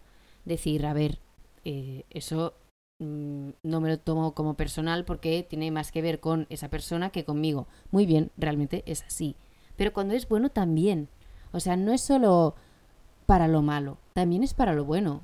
decir, 0.44 0.86
a 0.86 0.92
ver, 0.92 1.18
eh, 1.64 2.04
eso 2.10 2.54
Mm, 2.98 3.50
no 3.62 3.80
me 3.80 3.90
lo 3.90 3.98
tomo 3.98 4.32
como 4.32 4.54
personal 4.54 5.04
porque 5.04 5.46
tiene 5.48 5.70
más 5.70 5.92
que 5.92 6.00
ver 6.00 6.18
con 6.20 6.46
esa 6.48 6.68
persona 6.68 7.10
que 7.10 7.24
conmigo. 7.24 7.66
Muy 7.90 8.06
bien, 8.06 8.30
realmente 8.36 8.82
es 8.86 9.02
así. 9.02 9.36
Pero 9.76 9.92
cuando 9.92 10.14
es 10.14 10.28
bueno 10.28 10.50
también. 10.50 11.08
O 11.52 11.60
sea, 11.60 11.76
no 11.76 11.92
es 11.92 12.00
solo 12.00 12.54
para 13.26 13.48
lo 13.48 13.62
malo, 13.62 13.98
también 14.12 14.42
es 14.42 14.54
para 14.54 14.72
lo 14.72 14.84
bueno. 14.84 15.22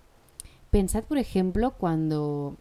Pensad, 0.70 1.04
por 1.04 1.18
ejemplo, 1.18 1.72
cuando 1.72 2.56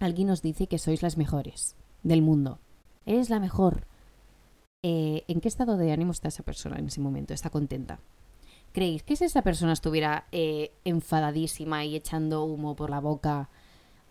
alguien 0.00 0.30
os 0.30 0.42
dice 0.42 0.66
que 0.66 0.78
sois 0.78 1.02
las 1.02 1.16
mejores 1.16 1.76
del 2.02 2.22
mundo. 2.22 2.58
Eres 3.06 3.30
la 3.30 3.40
mejor. 3.40 3.86
Eh, 4.82 5.24
¿En 5.28 5.40
qué 5.40 5.48
estado 5.48 5.76
de 5.76 5.92
ánimo 5.92 6.12
está 6.12 6.28
esa 6.28 6.42
persona 6.42 6.76
en 6.78 6.86
ese 6.86 7.00
momento? 7.00 7.34
¿Está 7.34 7.50
contenta? 7.50 7.98
¿Creéis 8.72 9.02
que 9.02 9.16
si 9.16 9.24
esa 9.24 9.42
persona 9.42 9.72
estuviera 9.72 10.26
eh, 10.32 10.72
enfadadísima 10.84 11.84
y 11.84 11.96
echando 11.96 12.44
humo 12.44 12.76
por 12.76 12.90
la 12.90 13.00
boca 13.00 13.48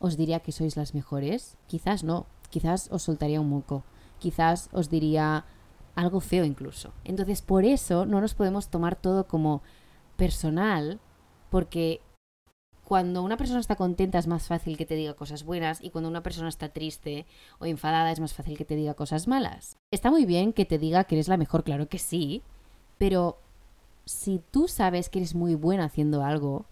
os 0.03 0.17
diría 0.17 0.41
que 0.41 0.51
sois 0.51 0.75
las 0.75 0.93
mejores. 0.93 1.55
Quizás 1.67 2.03
no, 2.03 2.27
quizás 2.49 2.89
os 2.91 3.03
soltaría 3.03 3.39
un 3.39 3.47
moco, 3.47 3.85
quizás 4.19 4.67
os 4.73 4.89
diría 4.89 5.45
algo 5.95 6.19
feo 6.19 6.43
incluso. 6.43 6.93
Entonces 7.03 7.41
por 7.41 7.65
eso 7.65 8.05
no 8.05 8.21
nos 8.21 8.33
podemos 8.33 8.69
tomar 8.69 8.95
todo 8.95 9.27
como 9.27 9.61
personal, 10.15 10.99
porque 11.49 12.01
cuando 12.83 13.23
una 13.23 13.37
persona 13.37 13.59
está 13.59 13.75
contenta 13.75 14.19
es 14.19 14.27
más 14.27 14.47
fácil 14.47 14.77
que 14.77 14.85
te 14.85 14.95
diga 14.95 15.13
cosas 15.13 15.43
buenas 15.43 15.81
y 15.81 15.89
cuando 15.89 16.09
una 16.09 16.23
persona 16.23 16.49
está 16.49 16.69
triste 16.69 17.25
o 17.59 17.65
enfadada 17.65 18.11
es 18.11 18.19
más 18.19 18.33
fácil 18.33 18.57
que 18.57 18.65
te 18.65 18.75
diga 18.75 18.93
cosas 18.93 19.27
malas. 19.27 19.77
Está 19.91 20.11
muy 20.11 20.25
bien 20.25 20.53
que 20.53 20.65
te 20.65 20.77
diga 20.77 21.05
que 21.05 21.15
eres 21.15 21.27
la 21.27 21.37
mejor, 21.37 21.63
claro 21.63 21.87
que 21.87 21.99
sí, 21.99 22.43
pero 22.97 23.39
si 24.05 24.41
tú 24.51 24.67
sabes 24.67 25.09
que 25.09 25.19
eres 25.19 25.33
muy 25.33 25.55
buena 25.55 25.85
haciendo 25.85 26.23
algo, 26.23 26.65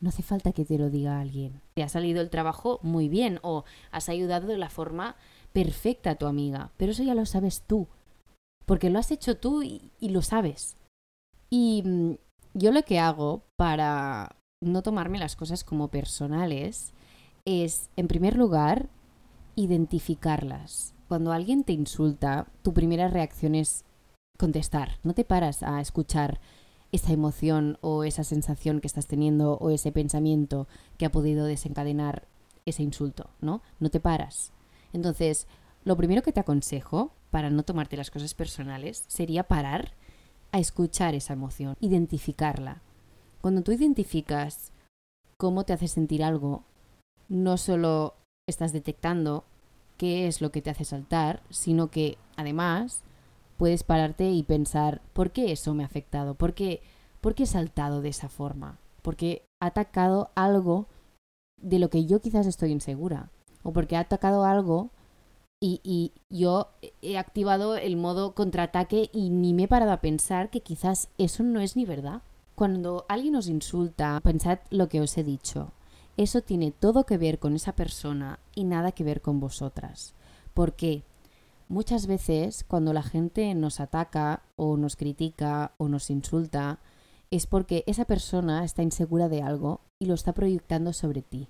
no 0.00 0.10
hace 0.10 0.22
falta 0.22 0.52
que 0.52 0.64
te 0.64 0.78
lo 0.78 0.90
diga 0.90 1.20
alguien. 1.20 1.60
Te 1.74 1.82
ha 1.82 1.88
salido 1.88 2.20
el 2.20 2.30
trabajo 2.30 2.78
muy 2.82 3.08
bien 3.08 3.40
o 3.42 3.64
has 3.90 4.08
ayudado 4.08 4.46
de 4.46 4.58
la 4.58 4.70
forma 4.70 5.16
perfecta 5.52 6.10
a 6.10 6.14
tu 6.14 6.26
amiga, 6.26 6.70
pero 6.76 6.92
eso 6.92 7.02
ya 7.02 7.14
lo 7.14 7.26
sabes 7.26 7.62
tú, 7.66 7.88
porque 8.68 8.90
lo 8.90 8.98
has 8.98 9.10
hecho 9.10 9.38
tú 9.38 9.62
y, 9.62 9.90
lo 9.98 10.20
sabes. 10.20 10.76
Y 11.48 11.82
mm, 11.84 12.12
yo 12.52 12.70
lo 12.70 12.82
que 12.82 12.98
hago 12.98 13.42
para 13.56 14.36
no 14.60 14.82
tomarme 14.82 15.18
las 15.18 15.36
cosas 15.36 15.64
como 15.64 15.88
personales 15.88 16.92
es, 17.46 17.88
en 17.96 18.08
primer 18.08 18.36
lugar, 18.36 18.90
identificarlas. 19.56 20.94
Cuando 21.08 21.32
alguien 21.32 21.64
te 21.64 21.72
insulta, 21.72 22.46
tu 22.62 22.74
primera 22.74 23.08
reacción 23.08 23.54
es 23.54 23.86
contestar. 24.36 24.98
No 25.02 25.14
te 25.14 25.24
paras 25.24 25.62
a 25.62 25.80
escuchar 25.80 26.38
esa 26.92 27.12
emoción 27.12 27.78
o 27.80 28.04
esa 28.04 28.22
sensación 28.22 28.82
que 28.82 28.86
estás 28.86 29.06
teniendo 29.06 29.54
o 29.54 29.70
ese 29.70 29.92
pensamiento 29.92 30.68
que 30.98 31.06
ha 31.06 31.10
podido 31.10 31.46
desencadenar 31.46 32.28
ese 32.66 32.82
insulto, 32.82 33.30
¿no? 33.40 33.62
No 33.80 33.88
te 33.88 33.98
paras. 33.98 34.52
Entonces, 34.92 35.46
lo 35.88 35.96
primero 35.96 36.20
que 36.20 36.32
te 36.32 36.40
aconsejo 36.40 37.12
para 37.30 37.48
no 37.48 37.62
tomarte 37.62 37.96
las 37.96 38.10
cosas 38.10 38.34
personales 38.34 39.06
sería 39.08 39.44
parar 39.44 39.94
a 40.52 40.58
escuchar 40.58 41.14
esa 41.14 41.32
emoción, 41.32 41.76
identificarla. 41.80 42.82
Cuando 43.40 43.62
tú 43.62 43.72
identificas 43.72 44.70
cómo 45.38 45.64
te 45.64 45.72
hace 45.72 45.88
sentir 45.88 46.22
algo, 46.22 46.62
no 47.30 47.56
solo 47.56 48.16
estás 48.46 48.74
detectando 48.74 49.44
qué 49.96 50.26
es 50.26 50.42
lo 50.42 50.52
que 50.52 50.60
te 50.60 50.68
hace 50.68 50.84
saltar, 50.84 51.42
sino 51.48 51.90
que 51.90 52.18
además 52.36 53.00
puedes 53.56 53.82
pararte 53.82 54.30
y 54.30 54.42
pensar, 54.42 55.00
¿por 55.14 55.30
qué 55.30 55.52
eso 55.52 55.72
me 55.72 55.84
ha 55.84 55.86
afectado? 55.86 56.34
¿Por 56.34 56.52
qué, 56.52 56.82
¿Por 57.22 57.34
qué 57.34 57.44
he 57.44 57.46
saltado 57.46 58.02
de 58.02 58.10
esa 58.10 58.28
forma? 58.28 58.78
Porque 59.00 59.46
ha 59.58 59.68
atacado 59.68 60.32
algo 60.34 60.86
de 61.56 61.78
lo 61.78 61.88
que 61.88 62.04
yo 62.04 62.20
quizás 62.20 62.46
estoy 62.46 62.72
insegura. 62.72 63.30
O 63.62 63.72
porque 63.72 63.96
ha 63.96 64.00
atacado 64.00 64.44
algo 64.44 64.90
y, 65.60 65.80
y, 65.82 66.12
yo 66.30 66.68
he 67.02 67.18
activado 67.18 67.76
el 67.76 67.96
modo 67.96 68.34
contraataque 68.34 69.10
y 69.12 69.30
ni 69.30 69.54
me 69.54 69.64
he 69.64 69.68
parado 69.68 69.92
a 69.92 70.00
pensar 70.00 70.50
que 70.50 70.60
quizás 70.60 71.08
eso 71.18 71.42
no 71.42 71.60
es 71.60 71.74
ni 71.76 71.84
verdad. 71.84 72.22
Cuando 72.54 73.06
alguien 73.08 73.36
os 73.36 73.48
insulta, 73.48 74.20
pensad 74.22 74.58
lo 74.70 74.88
que 74.88 75.00
os 75.00 75.16
he 75.18 75.24
dicho. 75.24 75.72
Eso 76.16 76.42
tiene 76.42 76.72
todo 76.72 77.06
que 77.06 77.18
ver 77.18 77.38
con 77.38 77.54
esa 77.54 77.72
persona 77.72 78.40
y 78.54 78.64
nada 78.64 78.92
que 78.92 79.04
ver 79.04 79.20
con 79.20 79.38
vosotras. 79.40 80.14
¿Por 80.54 80.74
qué? 80.74 81.04
Muchas 81.68 82.06
veces 82.06 82.64
cuando 82.66 82.92
la 82.92 83.02
gente 83.02 83.54
nos 83.54 83.78
ataca 83.78 84.42
o 84.56 84.76
nos 84.76 84.96
critica 84.96 85.72
o 85.76 85.88
nos 85.88 86.10
insulta 86.10 86.78
es 87.30 87.46
porque 87.46 87.84
esa 87.86 88.04
persona 88.04 88.64
está 88.64 88.82
insegura 88.82 89.28
de 89.28 89.42
algo 89.42 89.80
y 89.98 90.06
lo 90.06 90.14
está 90.14 90.32
proyectando 90.32 90.92
sobre 90.92 91.22
ti. 91.22 91.48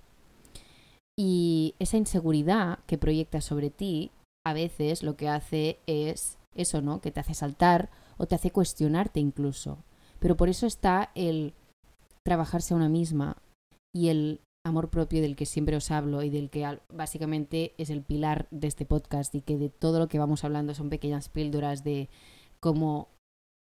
Y 1.21 1.75
esa 1.79 1.97
inseguridad 1.97 2.79
que 2.85 2.97
proyecta 2.97 3.41
sobre 3.41 3.69
ti 3.69 4.11
a 4.45 4.53
veces 4.53 5.03
lo 5.03 5.17
que 5.17 5.27
hace 5.27 5.79
es 5.85 6.37
eso, 6.55 6.81
¿no? 6.81 7.01
Que 7.01 7.11
te 7.11 7.19
hace 7.19 7.33
saltar 7.33 7.89
o 8.17 8.25
te 8.25 8.35
hace 8.35 8.51
cuestionarte 8.51 9.19
incluso. 9.19 9.83
Pero 10.19 10.37
por 10.37 10.47
eso 10.47 10.65
está 10.65 11.11
el 11.15 11.53
trabajarse 12.25 12.73
a 12.73 12.77
una 12.77 12.87
misma 12.87 13.35
y 13.93 14.07
el 14.07 14.39
amor 14.65 14.89
propio 14.89 15.21
del 15.21 15.35
que 15.35 15.45
siempre 15.45 15.75
os 15.75 15.91
hablo 15.91 16.23
y 16.23 16.29
del 16.29 16.49
que 16.49 16.79
básicamente 16.87 17.73
es 17.77 17.89
el 17.89 18.01
pilar 18.01 18.47
de 18.51 18.67
este 18.67 18.85
podcast 18.85 19.35
y 19.35 19.41
que 19.41 19.57
de 19.57 19.69
todo 19.69 19.99
lo 19.99 20.07
que 20.07 20.19
vamos 20.19 20.45
hablando 20.45 20.73
son 20.73 20.89
pequeñas 20.89 21.27
píldoras 21.27 21.83
de 21.83 22.09
cómo 22.61 23.09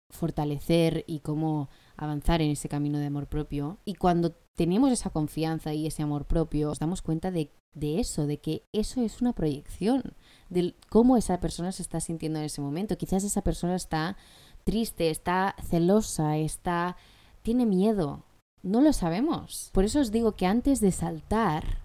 fortalecer 0.10 1.04
y 1.06 1.20
cómo 1.20 1.70
avanzar 1.98 2.42
en 2.42 2.52
ese 2.52 2.70
camino 2.70 2.98
de 2.98 3.08
amor 3.08 3.28
propio. 3.28 3.78
Y 3.84 3.96
cuando 3.96 4.36
tenemos 4.56 4.92
esa 4.92 5.10
confianza 5.10 5.74
y 5.74 5.88
ese 5.88 6.04
amor 6.04 6.26
propio, 6.26 6.68
nos 6.68 6.80
damos 6.80 7.02
cuenta 7.02 7.32
de, 7.32 7.52
de 7.74 8.00
eso, 8.00 8.28
de 8.28 8.40
que 8.40 8.64
eso 8.74 9.02
es 9.02 9.22
una 9.22 9.34
proyección, 9.34 10.16
de 10.50 10.76
cómo 10.90 11.18
esa 11.18 11.40
persona 11.40 11.72
se 11.72 11.82
está 11.82 12.00
sintiendo 12.00 12.40
en 12.40 12.46
ese 12.46 12.62
momento. 12.62 12.98
Quizás 12.98 13.24
esa 13.24 13.42
persona 13.42 13.76
está 13.76 14.18
triste, 14.64 15.10
está 15.10 15.56
celosa, 15.64 16.38
está 16.38 16.98
tiene 17.42 17.66
miedo, 17.66 18.24
no 18.64 18.82
lo 18.82 18.94
sabemos. 18.94 19.70
Por 19.74 19.86
eso 19.86 20.00
os 20.00 20.12
digo 20.12 20.34
que 20.34 20.46
antes 20.46 20.80
de 20.80 20.92
saltar, 20.92 21.80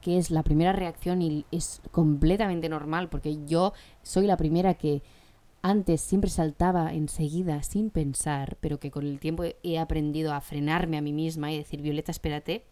que 0.00 0.18
es 0.18 0.30
la 0.30 0.42
primera 0.42 0.72
reacción 0.72 1.22
y 1.22 1.44
es 1.50 1.80
completamente 1.90 2.68
normal, 2.68 3.08
porque 3.08 3.44
yo 3.46 3.72
soy 4.02 4.26
la 4.26 4.36
primera 4.36 4.74
que 4.74 5.02
antes 5.68 6.00
siempre 6.00 6.30
saltaba 6.30 6.94
enseguida 6.94 7.62
sin 7.64 7.90
pensar, 7.90 8.56
pero 8.60 8.78
que 8.78 8.92
con 8.92 9.04
el 9.04 9.18
tiempo 9.18 9.42
he 9.62 9.78
aprendido 9.78 10.32
a 10.32 10.40
frenarme 10.40 10.96
a 10.96 11.02
mí 11.02 11.12
misma 11.12 11.52
y 11.52 11.58
decir, 11.58 11.82
Violeta, 11.82 12.12
espérate. 12.12 12.64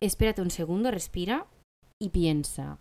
Espérate 0.00 0.42
un 0.42 0.50
segundo, 0.50 0.90
respira 0.90 1.46
y 1.98 2.10
piensa, 2.10 2.78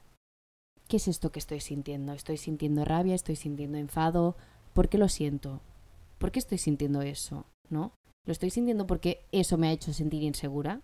¿qué 0.89 0.97
es 0.97 1.07
esto 1.07 1.31
que 1.31 1.39
estoy 1.39 1.61
sintiendo? 1.61 2.11
¿Estoy 2.11 2.35
sintiendo 2.35 2.83
rabia? 2.83 3.15
¿Estoy 3.15 3.37
sintiendo 3.37 3.77
enfado? 3.77 4.35
¿Por 4.73 4.89
qué 4.89 4.97
lo 4.97 5.07
siento? 5.07 5.61
¿Por 6.17 6.31
qué 6.31 6.39
estoy 6.39 6.57
sintiendo 6.57 7.01
eso? 7.01 7.45
¿No? 7.69 7.93
Lo 8.25 8.33
estoy 8.33 8.49
sintiendo 8.49 8.85
porque 8.85 9.21
eso 9.31 9.57
me 9.57 9.69
ha 9.69 9.71
hecho 9.71 9.93
sentir 9.93 10.23
insegura. 10.23 10.81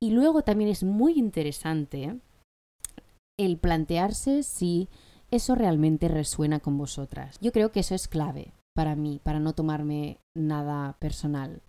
Y 0.00 0.10
luego 0.10 0.42
también 0.42 0.68
es 0.68 0.82
muy 0.82 1.12
interesante 1.14 2.18
el 3.38 3.56
plantearse 3.56 4.42
si 4.42 4.88
eso 5.34 5.54
realmente 5.54 6.08
resuena 6.08 6.60
con 6.60 6.78
vosotras. 6.78 7.38
Yo 7.40 7.52
creo 7.52 7.72
que 7.72 7.80
eso 7.80 7.94
es 7.94 8.08
clave 8.08 8.52
para 8.74 8.96
mí, 8.96 9.20
para 9.22 9.40
no 9.40 9.52
tomarme 9.54 10.18
nada 10.36 10.96
personal. 10.98 11.62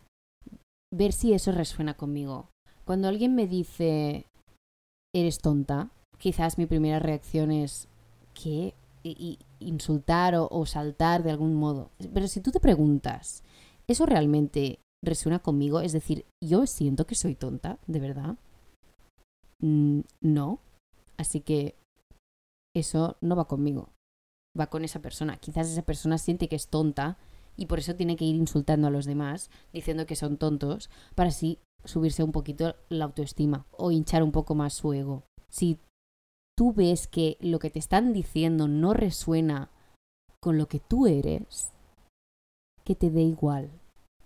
Ver 0.93 1.13
si 1.13 1.34
eso 1.34 1.51
resuena 1.51 1.95
conmigo. 1.95 2.50
Cuando 2.86 3.07
alguien 3.07 3.36
me 3.36 3.48
dice, 3.48 4.25
eres 5.13 5.39
tonta, 5.39 5.89
quizás 6.17 6.57
mi 6.57 6.65
primera 6.65 7.00
reacción 7.00 7.51
es, 7.51 7.88
¿qué? 8.34 8.74
Y, 9.03 9.39
insultar 9.60 10.36
o, 10.36 10.65
saltar 10.65 11.24
de 11.24 11.31
algún 11.31 11.55
modo. 11.55 11.89
Pero 12.13 12.27
si 12.27 12.41
tú 12.41 12.51
te 12.51 12.60
preguntas, 12.60 13.43
¿eso 13.88 14.05
realmente 14.05 14.79
resuena 15.03 15.39
conmigo? 15.39 15.81
Es 15.81 15.93
decir, 15.93 16.25
yo 16.43 16.65
siento 16.67 17.05
que 17.05 17.15
soy 17.15 17.36
tonta, 17.36 17.77
de 17.88 18.00
verdad. 18.00 18.36
Mm, 19.60 20.01
no. 20.22 20.60
Así 21.17 21.39
que 21.39 21.75
eso 22.75 23.17
no 23.22 23.36
va 23.36 23.48
conmigo. 23.48 23.89
Va 24.58 24.67
con 24.67 24.84
esa 24.84 25.01
persona. 25.01 25.38
Quizás 25.38 25.70
esa 25.70 25.82
persona 25.82 26.17
siente 26.17 26.48
que 26.48 26.55
es 26.55 26.67
tonta 26.67 27.17
y 27.58 27.65
por 27.65 27.79
eso 27.79 27.96
tiene 27.96 28.15
que 28.15 28.25
ir 28.25 28.36
insultando 28.36 28.88
a 28.88 28.91
los 28.91 29.05
demás, 29.05 29.50
diciendo 29.74 30.05
que 30.05 30.15
son 30.15 30.38
tontos, 30.38 30.89
para 31.15 31.29
así 31.29 31.60
subirse 31.84 32.24
un 32.24 32.32
poquito 32.32 32.75
la 32.89 33.05
autoestima 33.05 33.65
o 33.72 33.91
hinchar 33.91 34.24
un 34.24 34.32
poco 34.32 34.55
más 34.55 34.74
su 34.74 34.94
ego. 34.94 35.24
Si 35.50 35.79
tú 36.58 36.74
ves 36.74 37.08
que 37.08 37.38
lo 37.39 37.60
que 37.60 37.70
te 37.70 37.79
están 37.79 38.13
diciendo 38.13 38.67
no 38.67 38.94
resuena 38.94 39.72
con 40.39 40.58
lo 40.58 40.67
que 40.67 40.79
tú 40.79 41.08
eres, 41.08 41.72
que 42.84 42.96
te 42.96 43.10
dé 43.10 43.22
igual, 43.22 43.72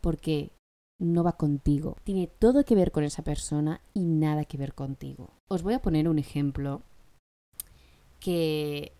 porque 0.01 0.51
no 0.99 1.23
va 1.23 1.37
contigo. 1.37 1.95
Tiene 2.03 2.27
todo 2.27 2.65
que 2.65 2.75
ver 2.75 2.91
con 2.91 3.03
esa 3.03 3.23
persona 3.23 3.81
y 3.93 4.03
nada 4.03 4.45
que 4.45 4.57
ver 4.57 4.73
contigo. 4.73 5.29
Os 5.47 5.63
voy 5.63 5.73
a 5.73 5.81
poner 5.81 6.09
un 6.09 6.19
ejemplo 6.19 6.81
que 8.19 8.93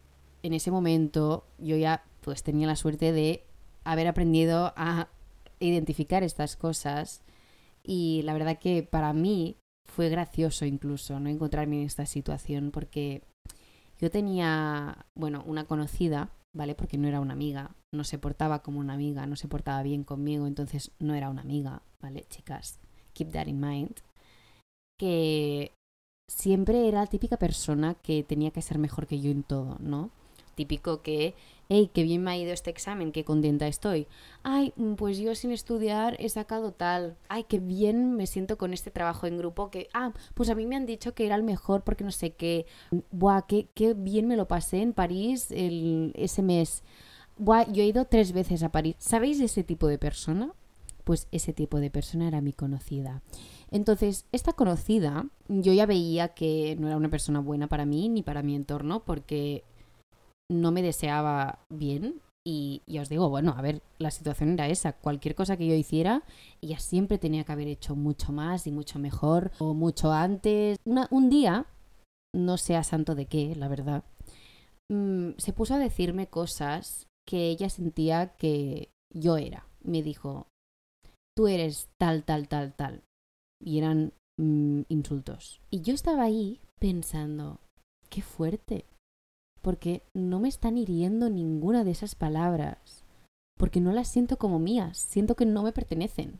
en 0.43 0.53
ese 0.53 0.71
momento 0.71 1.45
yo 1.57 1.75
ya 1.75 2.03
pues 2.21 2.43
tenía 2.43 2.67
la 2.67 2.75
suerte 2.75 3.11
de 3.11 3.45
haber 3.83 4.07
aprendido 4.07 4.73
a 4.75 5.09
identificar 5.59 6.23
estas 6.23 6.55
cosas 6.55 7.23
y 7.83 8.21
la 8.23 8.33
verdad 8.33 8.59
que 8.59 8.83
para 8.83 9.13
mí 9.13 9.57
fue 9.85 10.09
gracioso 10.09 10.65
incluso 10.65 11.19
no 11.19 11.29
encontrarme 11.29 11.79
en 11.79 11.87
esta 11.87 12.05
situación 12.05 12.71
porque 12.71 13.23
yo 13.99 14.09
tenía, 14.09 15.05
bueno, 15.15 15.43
una 15.45 15.65
conocida 15.65 16.29
¿vale? 16.53 16.75
Porque 16.75 16.97
no 16.97 17.07
era 17.07 17.19
una 17.19 17.33
amiga, 17.33 17.75
no 17.91 18.03
se 18.03 18.17
portaba 18.17 18.61
como 18.61 18.79
una 18.79 18.93
amiga, 18.93 19.25
no 19.25 19.35
se 19.35 19.47
portaba 19.47 19.83
bien 19.83 20.03
conmigo, 20.03 20.47
entonces 20.47 20.91
no 20.99 21.13
era 21.13 21.29
una 21.29 21.41
amiga, 21.41 21.83
¿vale? 21.99 22.25
Chicas, 22.29 22.79
keep 23.13 23.31
that 23.31 23.47
in 23.47 23.59
mind. 23.59 24.01
Que 24.97 25.73
siempre 26.29 26.87
era 26.87 27.01
la 27.01 27.07
típica 27.07 27.37
persona 27.37 27.95
que 27.95 28.23
tenía 28.23 28.51
que 28.51 28.61
ser 28.61 28.77
mejor 28.77 29.07
que 29.07 29.19
yo 29.19 29.31
en 29.31 29.43
todo, 29.43 29.77
¿no? 29.79 30.11
Típico 30.55 31.01
que 31.01 31.35
hey, 31.69 31.91
qué 31.93 32.01
bien 32.01 32.23
me 32.23 32.31
ha 32.31 32.37
ido 32.37 32.51
este 32.51 32.71
examen, 32.71 33.11
qué 33.11 33.23
contenta 33.23 33.67
estoy. 33.67 34.07
Ay, 34.41 34.73
mm, 34.75 34.95
pues 34.95 35.19
yo 35.19 35.35
sin 35.35 35.51
estudiar 35.51 36.15
he 36.19 36.27
sacado 36.27 36.71
tal. 36.71 37.15
Ay, 37.29 37.45
qué 37.47 37.59
bien 37.59 38.13
me 38.13 38.25
siento 38.25 38.57
con 38.57 38.73
este 38.73 38.89
trabajo 38.89 39.27
en 39.27 39.37
grupo 39.37 39.69
que, 39.69 39.87
ah, 39.93 40.11
pues 40.33 40.49
a 40.49 40.55
mí 40.55 40.65
me 40.65 40.75
han 40.75 40.87
dicho 40.87 41.13
que 41.13 41.27
era 41.27 41.35
el 41.35 41.43
mejor 41.43 41.83
porque 41.83 42.03
no 42.03 42.11
sé 42.11 42.31
qué. 42.31 42.65
Buah, 43.11 43.43
qué, 43.43 43.67
qué 43.75 43.93
bien 43.93 44.27
me 44.27 44.35
lo 44.35 44.47
pasé 44.47 44.81
en 44.81 44.93
París 44.93 45.51
el, 45.51 46.11
ese 46.15 46.41
mes. 46.41 46.83
Buah, 47.37 47.71
yo 47.71 47.83
he 47.83 47.87
ido 47.87 48.05
tres 48.05 48.31
veces 48.31 48.63
a 48.63 48.69
París. 48.69 48.95
¿Sabéis 48.97 49.39
ese 49.39 49.63
tipo 49.63 49.87
de 49.87 49.99
persona? 49.99 50.53
Pues 51.03 51.27
ese 51.31 51.53
tipo 51.53 51.79
de 51.79 51.91
persona 51.91 52.27
era 52.27 52.41
mi 52.41 52.53
conocida. 52.53 53.21
Entonces, 53.71 54.25
esta 54.31 54.53
conocida, 54.53 55.27
yo 55.47 55.73
ya 55.73 55.85
veía 55.85 56.29
que 56.29 56.75
no 56.79 56.87
era 56.87 56.97
una 56.97 57.09
persona 57.09 57.39
buena 57.39 57.67
para 57.67 57.85
mí 57.85 58.09
ni 58.09 58.23
para 58.23 58.41
mi 58.41 58.55
entorno 58.55 59.03
porque 59.05 59.63
no 60.51 60.71
me 60.71 60.81
deseaba 60.81 61.59
bien. 61.69 62.21
Y, 62.45 62.81
ya 62.87 63.01
os 63.01 63.09
digo, 63.09 63.29
bueno, 63.29 63.53
a 63.55 63.61
ver, 63.61 63.83
la 63.99 64.11
situación 64.11 64.51
era 64.51 64.67
esa. 64.67 64.93
Cualquier 64.93 65.35
cosa 65.35 65.57
que 65.57 65.67
yo 65.67 65.75
hiciera, 65.75 66.23
ella 66.61 66.79
siempre 66.79 67.19
tenía 67.19 67.43
que 67.43 67.51
haber 67.51 67.67
hecho 67.67 67.95
mucho 67.95 68.31
más 68.31 68.65
y 68.65 68.71
mucho 68.71 68.97
mejor 68.97 69.51
o 69.59 69.73
mucho 69.73 70.11
antes. 70.11 70.77
un 71.11 71.29
día, 71.29 71.67
no 72.35 72.57
sea 72.57 72.83
santo 72.83 73.13
de 73.13 73.25
qué, 73.25 73.55
la 73.55 73.67
verdad, 73.67 74.03
mm, 74.91 75.31
se 75.37 75.53
puso 75.53 75.75
a 75.75 75.79
decirme 75.79 76.27
cosas 76.27 77.07
que 77.27 77.49
ella 77.49 77.69
sentía 77.69 78.35
que 78.37 78.89
yo 79.13 79.37
era. 79.37 79.67
Me 79.83 80.01
dijo, 80.01 80.47
tú 81.37 81.47
eres 81.47 81.89
tal, 81.99 82.23
tal, 82.23 82.47
tal, 82.47 82.73
tal. 82.73 83.03
Y 83.61 83.77
eran 83.77 84.13
mm, 84.37 84.81
insultos. 84.89 85.61
Y 85.69 85.81
yo 85.81 85.93
estaba 85.93 86.23
ahí 86.23 86.59
pensando, 86.79 87.59
qué 88.09 88.21
fuerte 88.21 88.85
porque 89.61 90.03
no 90.13 90.39
me 90.39 90.47
están 90.47 90.77
hiriendo 90.77 91.29
ninguna 91.29 91.83
de 91.83 91.91
esas 91.91 92.15
palabras, 92.15 93.03
porque 93.57 93.81
no 93.81 93.91
las 93.91 94.07
siento 94.07 94.37
como 94.37 94.59
mías, 94.59 94.97
siento 94.97 95.35
que 95.35 95.45
no 95.45 95.63
me 95.63 95.71
pertenecen. 95.71 96.39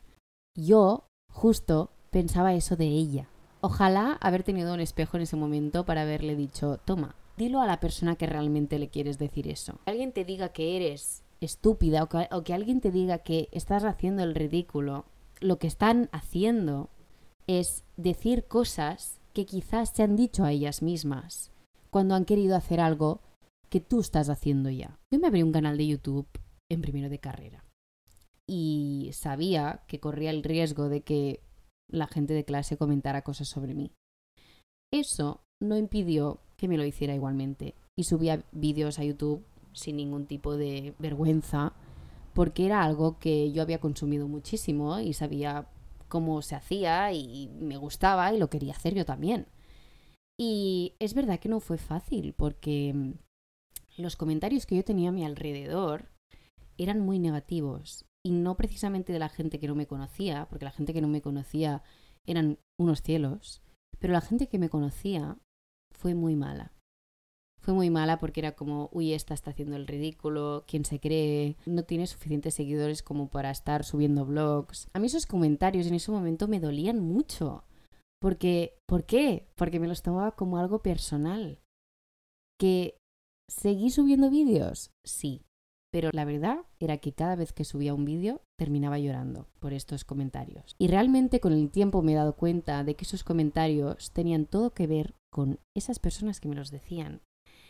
Yo, 0.58 1.08
justo, 1.32 1.92
pensaba 2.12 2.54
eso 2.54 2.76
de 2.76 2.88
ella. 2.88 3.28
Ojalá 3.62 4.14
haber 4.22 4.44
tenido 4.44 4.74
un 4.74 4.80
espejo 4.80 5.18
en 5.18 5.24
ese 5.24 5.36
momento 5.36 5.86
para 5.86 6.04
haberle 6.04 6.36
dicho, 6.36 6.80
toma, 6.86 7.16
dilo 7.38 7.62
a 7.62 7.68
la 7.68 7.80
persona 7.80 8.16
que 8.16 8.26
realmente 8.26 8.80
le 8.80 8.90
quieres 8.90 9.18
decir 9.18 9.48
eso. 9.48 9.80
Que 9.86 9.92
alguien 9.92 10.14
te 10.14 10.24
diga 10.24 10.50
que 10.50 10.78
eres 10.78 11.24
estúpida 11.42 12.04
o 12.04 12.10
que, 12.10 12.28
o 12.32 12.44
que 12.44 12.54
alguien 12.54 12.80
te 12.80 12.92
diga 12.92 13.20
que 13.20 13.50
estás 13.52 13.84
haciendo 13.84 14.24
el 14.24 14.36
ridículo, 14.36 15.06
lo 15.42 15.58
que 15.58 15.68
están 15.68 16.10
haciendo 16.12 16.90
es 17.50 17.84
decir 17.98 18.46
cosas 18.46 19.20
que 19.34 19.48
quizás 19.48 19.90
se 19.90 20.04
han 20.04 20.16
dicho 20.16 20.44
a 20.44 20.52
ellas 20.52 20.84
mismas 20.84 21.52
cuando 21.90 22.14
han 22.14 22.26
querido 22.26 22.56
hacer 22.56 22.80
algo 22.80 23.22
que 23.70 23.80
tú 23.80 24.02
estás 24.02 24.30
haciendo 24.30 24.70
ya. 24.70 25.00
Yo 25.12 25.20
me 25.20 25.28
abrí 25.28 25.42
un 25.42 25.52
canal 25.52 25.76
de 25.76 25.88
YouTube 25.88 26.28
en 26.70 26.82
primero 26.82 27.10
de 27.10 27.18
carrera 27.18 27.66
y 28.48 29.10
sabía 29.14 29.82
que 29.88 30.00
corría 30.00 30.30
el 30.30 30.44
riesgo 30.44 30.90
de 30.90 31.02
que 31.02 31.40
la 31.92 32.06
gente 32.06 32.36
de 32.36 32.46
clase 32.46 32.78
comentara 32.78 33.24
cosas 33.24 33.48
sobre 33.48 33.74
mí. 33.74 33.94
Eso 34.94 35.42
no 35.60 35.76
impidió 35.76 36.42
que 36.56 36.68
me 36.68 36.78
lo 36.78 36.86
hiciera 36.86 37.16
igualmente 37.16 37.74
y 37.98 38.04
subía 38.04 38.44
vídeos 38.52 39.00
a 39.00 39.04
YouTube 39.04 39.44
sin 39.74 39.96
ningún 39.98 40.28
tipo 40.28 40.56
de 40.56 40.94
vergüenza 41.00 41.74
porque 42.36 42.68
era 42.68 42.84
algo 42.84 43.18
que 43.18 43.52
yo 43.52 43.64
había 43.64 43.80
consumido 43.80 44.28
muchísimo 44.28 45.00
y 45.00 45.14
sabía 45.14 45.68
cómo 46.10 46.42
se 46.42 46.56
hacía 46.56 47.14
y 47.14 47.48
me 47.60 47.78
gustaba 47.78 48.34
y 48.34 48.40
lo 48.40 48.50
quería 48.50 48.74
hacer 48.74 48.94
yo 48.94 49.06
también. 49.06 49.48
Y 50.38 50.96
es 51.00 51.14
verdad 51.14 51.40
que 51.40 51.50
no 51.50 51.60
fue 51.60 51.78
fácil 51.78 52.34
porque 52.34 52.94
mm, 52.94 53.14
los 53.98 54.16
comentarios 54.16 54.66
que 54.66 54.76
yo 54.76 54.84
tenía 54.84 55.10
a 55.10 55.14
mi 55.14 55.26
alrededor 55.26 56.10
eran 56.78 57.00
muy 57.00 57.20
negativos 57.20 58.06
y 58.26 58.32
no 58.32 58.56
precisamente 58.56 59.14
de 59.14 59.20
la 59.20 59.30
gente 59.30 59.60
que 59.60 59.68
no 59.68 59.76
me 59.76 59.88
conocía, 59.88 60.48
porque 60.50 60.66
la 60.66 60.72
gente 60.72 60.94
que 60.94 61.02
no 61.02 61.08
me 61.08 61.22
conocía 61.22 61.84
eran 62.26 62.60
unos 62.80 63.02
cielos, 63.02 63.62
pero 64.00 64.14
la 64.14 64.22
gente 64.22 64.48
que 64.48 64.60
me 64.60 64.70
conocía 64.70 65.38
fue 65.94 66.16
muy 66.16 66.36
mala. 66.36 66.74
Fue 67.62 67.74
muy 67.74 67.90
mala 67.90 68.20
porque 68.20 68.40
era 68.40 68.54
como, 68.54 68.90
uy, 68.92 69.14
esta 69.14 69.34
está 69.34 69.52
haciendo 69.52 69.76
el 69.76 69.88
ridículo, 69.88 70.64
¿quién 70.68 70.86
se 70.86 71.00
cree? 71.00 71.58
No 71.66 71.84
tiene 71.84 72.08
suficientes 72.08 72.54
seguidores 72.54 73.04
como 73.04 73.30
para 73.30 73.52
estar 73.52 73.84
subiendo 73.84 74.26
blogs. 74.26 74.88
A 74.94 75.00
mí 75.00 75.08
esos 75.08 75.26
comentarios 75.26 75.88
en 75.88 75.96
ese 75.96 76.12
momento 76.12 76.48
me 76.48 76.60
dolían 76.60 77.00
mucho. 77.00 77.66
Porque, 78.22 78.78
¿por 78.86 79.06
qué? 79.06 79.48
Porque 79.56 79.80
me 79.80 79.88
los 79.88 80.02
tomaba 80.02 80.36
como 80.36 80.58
algo 80.58 80.82
personal. 80.82 81.60
¿Que 82.60 82.98
seguí 83.50 83.90
subiendo 83.90 84.30
vídeos? 84.30 84.92
Sí. 85.06 85.44
Pero 85.92 86.12
la 86.14 86.26
verdad 86.26 86.66
era 86.80 86.98
que 87.00 87.14
cada 87.14 87.36
vez 87.36 87.52
que 87.52 87.66
subía 87.66 87.96
un 87.96 88.06
vídeo 88.06 88.42
terminaba 88.60 89.00
llorando 89.00 89.48
por 89.60 89.74
estos 89.74 90.06
comentarios. 90.06 90.76
Y 90.78 90.88
realmente 90.88 91.40
con 91.40 91.52
el 91.52 91.72
tiempo 91.72 92.04
me 92.04 92.12
he 92.12 92.16
dado 92.16 92.36
cuenta 92.36 92.84
de 92.84 92.96
que 92.96 93.06
esos 93.06 93.24
comentarios 93.24 94.12
tenían 94.12 94.46
todo 94.46 94.74
que 94.74 94.86
ver 94.86 95.16
con 95.32 95.60
esas 95.76 95.98
personas 95.98 96.40
que 96.40 96.48
me 96.48 96.56
los 96.56 96.70
decían 96.70 97.22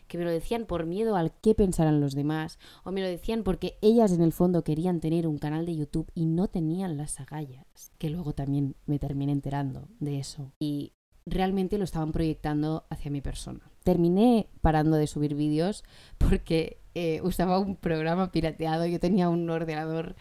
que 0.10 0.18
me 0.18 0.26
lo 0.26 0.32
decían 0.32 0.66
por 0.66 0.86
miedo 0.86 1.16
al 1.16 1.32
qué 1.32 1.56
pensarán 1.56 2.02
los 2.02 2.16
demás, 2.16 2.60
o 2.84 2.92
me 2.92 3.00
lo 3.00 3.08
decían 3.08 3.44
porque 3.44 3.78
ellas 3.82 4.12
en 4.12 4.22
el 4.22 4.34
fondo 4.34 4.66
querían 4.66 5.00
tener 5.00 5.28
un 5.28 5.38
canal 5.38 5.66
de 5.66 5.78
YouTube 5.78 6.12
y 6.14 6.26
no 6.26 6.50
tenían 6.50 6.98
las 6.98 7.22
agallas, 7.22 7.66
que 7.98 8.10
luego 8.10 8.34
también 8.34 8.76
me 8.88 9.00
terminé 9.00 9.32
enterando 9.32 9.88
de 10.00 10.20
eso. 10.20 10.52
Y 10.60 10.92
realmente 11.26 11.78
lo 11.78 11.84
estaban 11.84 12.12
proyectando 12.12 12.86
hacia 12.90 13.12
mi 13.12 13.22
persona. 13.22 13.72
Terminé 13.84 14.48
parando 14.62 14.98
de 14.98 15.08
subir 15.08 15.36
vídeos 15.36 15.86
porque 16.18 16.82
eh, 16.96 17.22
usaba 17.24 17.60
un 17.60 17.76
programa 17.76 18.32
pirateado, 18.32 18.86
yo 18.88 19.00
tenía 19.00 19.30
un 19.30 19.50
ordenador 19.50 20.16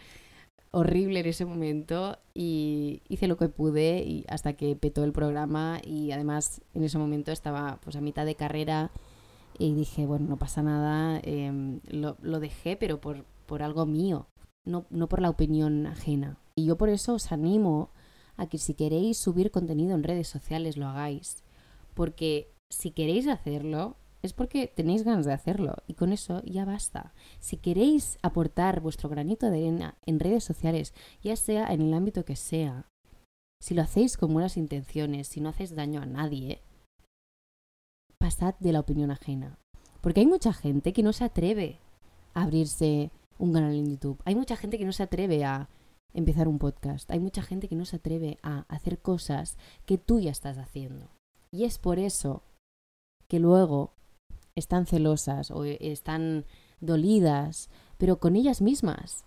horrible 0.71 1.21
en 1.21 1.25
ese 1.25 1.45
momento 1.45 2.19
y 2.33 3.01
hice 3.09 3.27
lo 3.27 3.37
que 3.37 3.49
pude 3.49 4.03
y 4.03 4.25
hasta 4.27 4.53
que 4.53 4.75
petó 4.75 5.03
el 5.03 5.11
programa 5.11 5.81
y 5.83 6.11
además 6.11 6.61
en 6.75 6.83
ese 6.83 6.99
momento 6.99 7.31
estaba 7.31 7.79
pues 7.81 7.95
a 7.95 8.01
mitad 8.01 8.25
de 8.25 8.35
carrera 8.35 8.91
y 9.59 9.73
dije, 9.73 10.05
bueno, 10.05 10.25
no 10.27 10.37
pasa 10.37 10.63
nada, 10.63 11.19
em, 11.23 11.81
lo, 11.89 12.17
lo, 12.21 12.39
dejé, 12.39 12.77
pero 12.77 12.99
por, 13.01 13.25
por 13.45 13.61
algo 13.61 13.85
mío, 13.85 14.27
no, 14.65 14.85
no 14.89 15.07
por 15.07 15.21
la 15.21 15.29
opinión 15.29 15.85
ajena. 15.85 16.37
Y 16.55 16.65
yo 16.65 16.77
por 16.77 16.89
eso 16.89 17.13
os 17.13 17.31
animo 17.31 17.91
a 18.37 18.47
que 18.47 18.57
si 18.57 18.73
queréis 18.73 19.17
subir 19.17 19.51
contenido 19.51 19.93
en 19.95 20.03
redes 20.03 20.29
sociales 20.29 20.77
lo 20.77 20.87
hagáis. 20.87 21.43
Porque 21.93 22.53
si 22.71 22.91
queréis 22.91 23.27
hacerlo, 23.27 23.97
es 24.21 24.31
porque 24.33 24.67
tenéis 24.67 25.03
ganas 25.03 25.25
de 25.25 25.33
hacerlo 25.33 25.75
y 25.87 25.93
con 25.93 26.13
eso 26.13 26.41
ya 26.43 26.63
basta. 26.63 27.13
Si 27.39 27.57
queréis 27.57 28.17
aportar 28.21 28.79
vuestro 28.79 29.09
granito 29.09 29.49
de 29.49 29.57
arena 29.59 29.97
en 30.05 30.19
redes 30.19 30.43
sociales, 30.45 30.93
ya 31.21 31.35
sea 31.35 31.67
en 31.73 31.81
el 31.81 31.93
ámbito 31.93 32.23
que 32.23 32.35
sea, 32.35 32.87
si 33.61 33.73
lo 33.73 33.81
hacéis 33.81 34.15
con 34.15 34.31
buenas 34.31 34.55
intenciones, 34.55 35.27
si 35.27 35.41
no 35.41 35.49
hacéis 35.49 35.75
daño 35.75 36.01
a 36.01 36.05
nadie, 36.05 36.61
pasad 38.19 38.53
de 38.59 38.73
la 38.73 38.81
opinión 38.81 39.11
ajena. 39.11 39.57
Porque 40.01 40.19
hay 40.19 40.27
mucha 40.27 40.53
gente 40.53 40.93
que 40.93 41.03
no 41.03 41.13
se 41.13 41.23
atreve 41.23 41.79
a 42.33 42.43
abrirse 42.43 43.11
un 43.37 43.53
canal 43.53 43.73
en 43.73 43.89
YouTube. 43.89 44.21
Hay 44.25 44.35
mucha 44.35 44.55
gente 44.55 44.77
que 44.77 44.85
no 44.85 44.91
se 44.91 45.03
atreve 45.03 45.43
a 45.43 45.69
empezar 46.13 46.47
un 46.47 46.59
podcast. 46.59 47.09
Hay 47.11 47.19
mucha 47.19 47.41
gente 47.41 47.67
que 47.67 47.75
no 47.75 47.85
se 47.85 47.95
atreve 47.95 48.37
a 48.43 48.65
hacer 48.67 48.99
cosas 48.99 49.57
que 49.85 49.97
tú 49.97 50.19
ya 50.19 50.31
estás 50.31 50.57
haciendo. 50.57 51.09
Y 51.51 51.63
es 51.63 51.77
por 51.77 51.99
eso 51.99 52.43
que 53.27 53.39
luego 53.39 53.93
están 54.55 54.85
celosas 54.85 55.51
o 55.51 55.63
están 55.63 56.45
dolidas, 56.81 57.69
pero 57.97 58.19
con 58.19 58.35
ellas 58.35 58.61
mismas. 58.61 59.25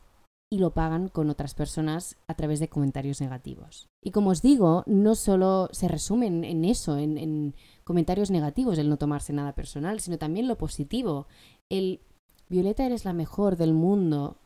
Y 0.53 0.59
lo 0.59 0.75
pagan 0.75 1.09
con 1.09 1.31
otras 1.31 1.55
personas 1.55 2.19
a 2.27 2.35
través 2.35 2.61
de 2.61 2.69
comentarios 2.69 3.23
negativos. 3.23 3.89
Y 4.03 4.11
como 4.11 4.29
os 4.29 4.43
digo, 4.43 4.85
no 4.85 5.15
solo 5.15 5.71
se 5.73 5.89
resumen 5.89 6.45
en 6.45 6.67
eso, 6.67 6.99
en, 6.99 7.17
en 7.17 7.55
comentarios 7.85 8.31
negativos, 8.31 8.77
el 8.77 8.91
no 8.91 8.99
tomarse 8.99 9.33
nada 9.33 9.55
personal, 9.55 10.01
sino 10.01 10.19
también 10.19 10.49
lo 10.49 10.59
positivo. 10.59 11.27
El 11.71 12.03
Violeta 12.51 12.85
eres 12.85 13.07
la 13.07 13.15
mejor 13.15 13.57
del 13.57 13.73
mundo. 13.73 14.37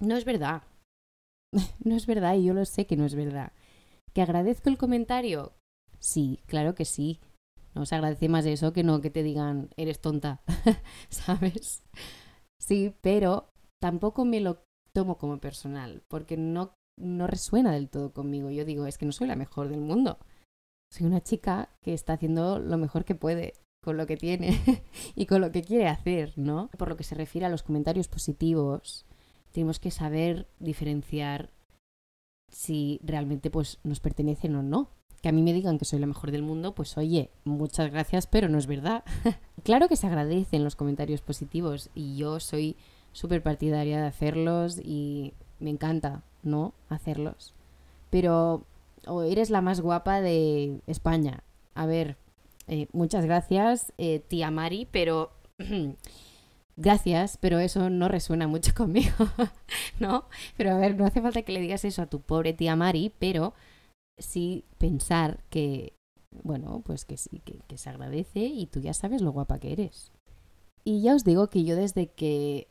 No 0.00 0.18
es 0.18 0.26
verdad. 0.26 0.64
no 1.82 1.96
es 1.96 2.06
verdad 2.06 2.34
y 2.34 2.44
yo 2.44 2.52
lo 2.52 2.66
sé 2.66 2.86
que 2.86 2.98
no 2.98 3.06
es 3.06 3.14
verdad. 3.14 3.52
¿Que 4.12 4.20
agradezco 4.20 4.68
el 4.68 4.76
comentario? 4.76 5.54
Sí, 5.98 6.40
claro 6.44 6.74
que 6.74 6.84
sí. 6.84 7.20
No 7.74 7.86
se 7.86 7.94
agradece 7.94 8.28
más 8.28 8.44
eso 8.44 8.74
que 8.74 8.82
no 8.82 9.00
que 9.00 9.10
te 9.10 9.22
digan 9.22 9.70
eres 9.78 10.00
tonta, 10.00 10.42
¿sabes? 11.08 11.82
Sí, 12.58 12.94
pero 13.00 13.48
tampoco 13.80 14.26
me 14.26 14.40
lo 14.40 14.65
tomo 14.96 15.18
como 15.18 15.38
personal, 15.38 16.02
porque 16.08 16.36
no, 16.36 16.74
no 16.96 17.26
resuena 17.26 17.72
del 17.72 17.88
todo 17.88 18.12
conmigo. 18.12 18.50
Yo 18.50 18.64
digo, 18.64 18.86
es 18.86 18.98
que 18.98 19.06
no 19.06 19.12
soy 19.12 19.26
la 19.26 19.36
mejor 19.36 19.68
del 19.68 19.80
mundo 19.80 20.18
soy 20.90 21.06
una 21.06 21.22
chica 21.22 21.68
que 21.82 21.94
está 21.94 22.14
haciendo 22.14 22.58
lo 22.58 22.78
mejor 22.78 23.04
que 23.04 23.14
puede 23.14 23.54
con 23.82 23.96
lo 23.96 24.06
que 24.06 24.16
tiene 24.16 24.60
y 25.14 25.26
con 25.26 25.40
lo 25.40 25.52
que 25.52 25.62
quiere 25.62 25.88
hacer, 25.88 26.32
¿no? 26.36 26.70
Por 26.78 26.88
lo 26.88 26.96
que 26.96 27.04
se 27.04 27.14
refiere 27.14 27.46
a 27.46 27.50
los 27.50 27.62
comentarios 27.62 28.08
positivos, 28.08 29.06
tenemos 29.52 29.78
que 29.78 29.90
saber 29.90 30.48
diferenciar 30.58 31.50
si 32.50 33.00
realmente 33.02 33.50
pues 33.50 33.78
nos 33.84 34.00
pertenecen 34.00 34.56
o 34.56 34.62
no. 34.62 34.90
que 35.22 35.28
a 35.28 35.32
mí 35.32 35.42
me 35.42 35.52
digan 35.52 35.78
que 35.78 35.84
soy 35.84 35.98
la 35.98 36.06
mejor 36.06 36.30
del 36.30 36.42
mundo, 36.42 36.74
pues 36.74 36.96
oye, 36.96 37.30
muchas 37.44 37.90
gracias, 37.90 38.26
pero 38.26 38.48
no 38.48 38.58
es 38.58 38.66
verdad. 38.66 39.04
claro 39.64 39.88
que 39.88 39.96
se 39.96 40.06
agradecen 40.06 40.64
los 40.64 40.76
comentarios 40.76 41.20
positivos 41.20 41.90
y 41.94 42.16
yo 42.16 42.40
soy 42.40 42.76
súper 43.16 43.42
partidaria 43.42 43.98
de 43.98 44.06
hacerlos 44.06 44.78
y 44.78 45.32
me 45.58 45.70
encanta, 45.70 46.22
¿no? 46.42 46.74
Hacerlos. 46.90 47.54
Pero 48.10 48.66
o 49.06 49.22
eres 49.22 49.48
la 49.48 49.62
más 49.62 49.80
guapa 49.80 50.20
de 50.20 50.80
España. 50.86 51.42
A 51.74 51.86
ver, 51.86 52.18
eh, 52.68 52.88
muchas 52.92 53.24
gracias, 53.24 53.92
eh, 53.96 54.20
tía 54.20 54.50
Mari, 54.50 54.86
pero... 54.90 55.32
gracias, 56.76 57.38
pero 57.38 57.58
eso 57.58 57.88
no 57.88 58.06
resuena 58.08 58.46
mucho 58.48 58.72
conmigo, 58.76 59.14
¿no? 59.98 60.26
Pero 60.58 60.72
a 60.72 60.76
ver, 60.76 60.94
no 60.94 61.06
hace 61.06 61.22
falta 61.22 61.40
que 61.40 61.52
le 61.52 61.60
digas 61.60 61.86
eso 61.86 62.02
a 62.02 62.06
tu 62.06 62.20
pobre 62.20 62.52
tía 62.52 62.76
Mari, 62.76 63.14
pero 63.18 63.54
sí 64.18 64.66
pensar 64.76 65.42
que, 65.48 65.94
bueno, 66.44 66.82
pues 66.84 67.06
que 67.06 67.16
sí, 67.16 67.40
que, 67.46 67.60
que 67.66 67.78
se 67.78 67.88
agradece 67.88 68.40
y 68.40 68.66
tú 68.66 68.80
ya 68.80 68.92
sabes 68.92 69.22
lo 69.22 69.32
guapa 69.32 69.58
que 69.58 69.72
eres. 69.72 70.12
Y 70.84 71.00
ya 71.00 71.14
os 71.14 71.24
digo 71.24 71.48
que 71.48 71.64
yo 71.64 71.76
desde 71.76 72.08
que 72.08 72.68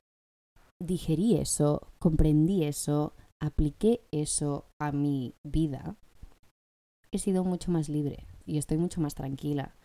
digerí 0.81 1.35
eso, 1.37 1.87
comprendí 1.99 2.63
eso, 2.63 3.13
apliqué 3.41 4.01
eso 4.11 4.65
a 4.79 4.91
mi 4.91 5.33
vida, 5.43 5.95
he 7.11 7.17
sido 7.17 7.43
mucho 7.43 7.71
más 7.71 7.89
libre 7.89 8.25
y 8.45 8.57
estoy 8.57 8.77
mucho 8.77 9.01
más 9.01 9.15
tranquila. 9.15 9.75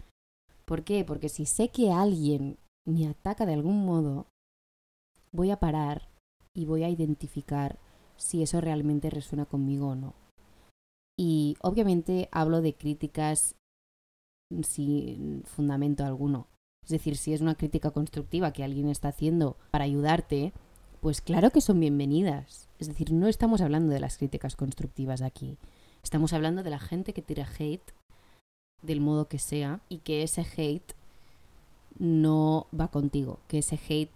¿Por 0.64 0.84
qué? 0.84 1.04
Porque 1.04 1.28
si 1.28 1.46
sé 1.46 1.68
que 1.68 1.92
alguien 1.92 2.58
me 2.86 3.06
ataca 3.06 3.46
de 3.46 3.54
algún 3.54 3.84
modo, 3.84 4.26
voy 5.32 5.50
a 5.50 5.58
parar 5.58 6.08
y 6.54 6.64
voy 6.64 6.84
a 6.84 6.90
identificar 6.90 7.78
si 8.16 8.42
eso 8.42 8.60
realmente 8.60 9.10
resuena 9.10 9.46
conmigo 9.46 9.88
o 9.88 9.94
no. 9.94 10.14
Y 11.18 11.56
obviamente 11.60 12.28
hablo 12.32 12.60
de 12.62 12.74
críticas 12.74 13.54
sin 14.62 15.44
fundamento 15.44 16.04
alguno. 16.04 16.46
Es 16.82 16.90
decir, 16.90 17.16
si 17.16 17.32
es 17.32 17.40
una 17.40 17.54
crítica 17.54 17.90
constructiva 17.90 18.52
que 18.52 18.64
alguien 18.64 18.88
está 18.88 19.08
haciendo 19.08 19.56
para 19.70 19.84
ayudarte, 19.84 20.52
pues 21.00 21.20
claro 21.20 21.50
que 21.50 21.60
son 21.60 21.80
bienvenidas. 21.80 22.68
Es 22.78 22.88
decir, 22.88 23.12
no 23.12 23.26
estamos 23.26 23.60
hablando 23.60 23.92
de 23.92 24.00
las 24.00 24.18
críticas 24.18 24.54
constructivas 24.56 25.22
aquí. 25.22 25.56
Estamos 26.02 26.32
hablando 26.32 26.62
de 26.62 26.70
la 26.70 26.78
gente 26.78 27.12
que 27.12 27.22
tira 27.22 27.48
hate 27.58 27.92
del 28.82 29.00
modo 29.00 29.28
que 29.28 29.38
sea 29.38 29.80
y 29.88 29.98
que 29.98 30.22
ese 30.22 30.46
hate 30.56 30.92
no 31.98 32.66
va 32.78 32.88
contigo, 32.88 33.40
que 33.48 33.58
ese 33.58 33.78
hate 33.88 34.10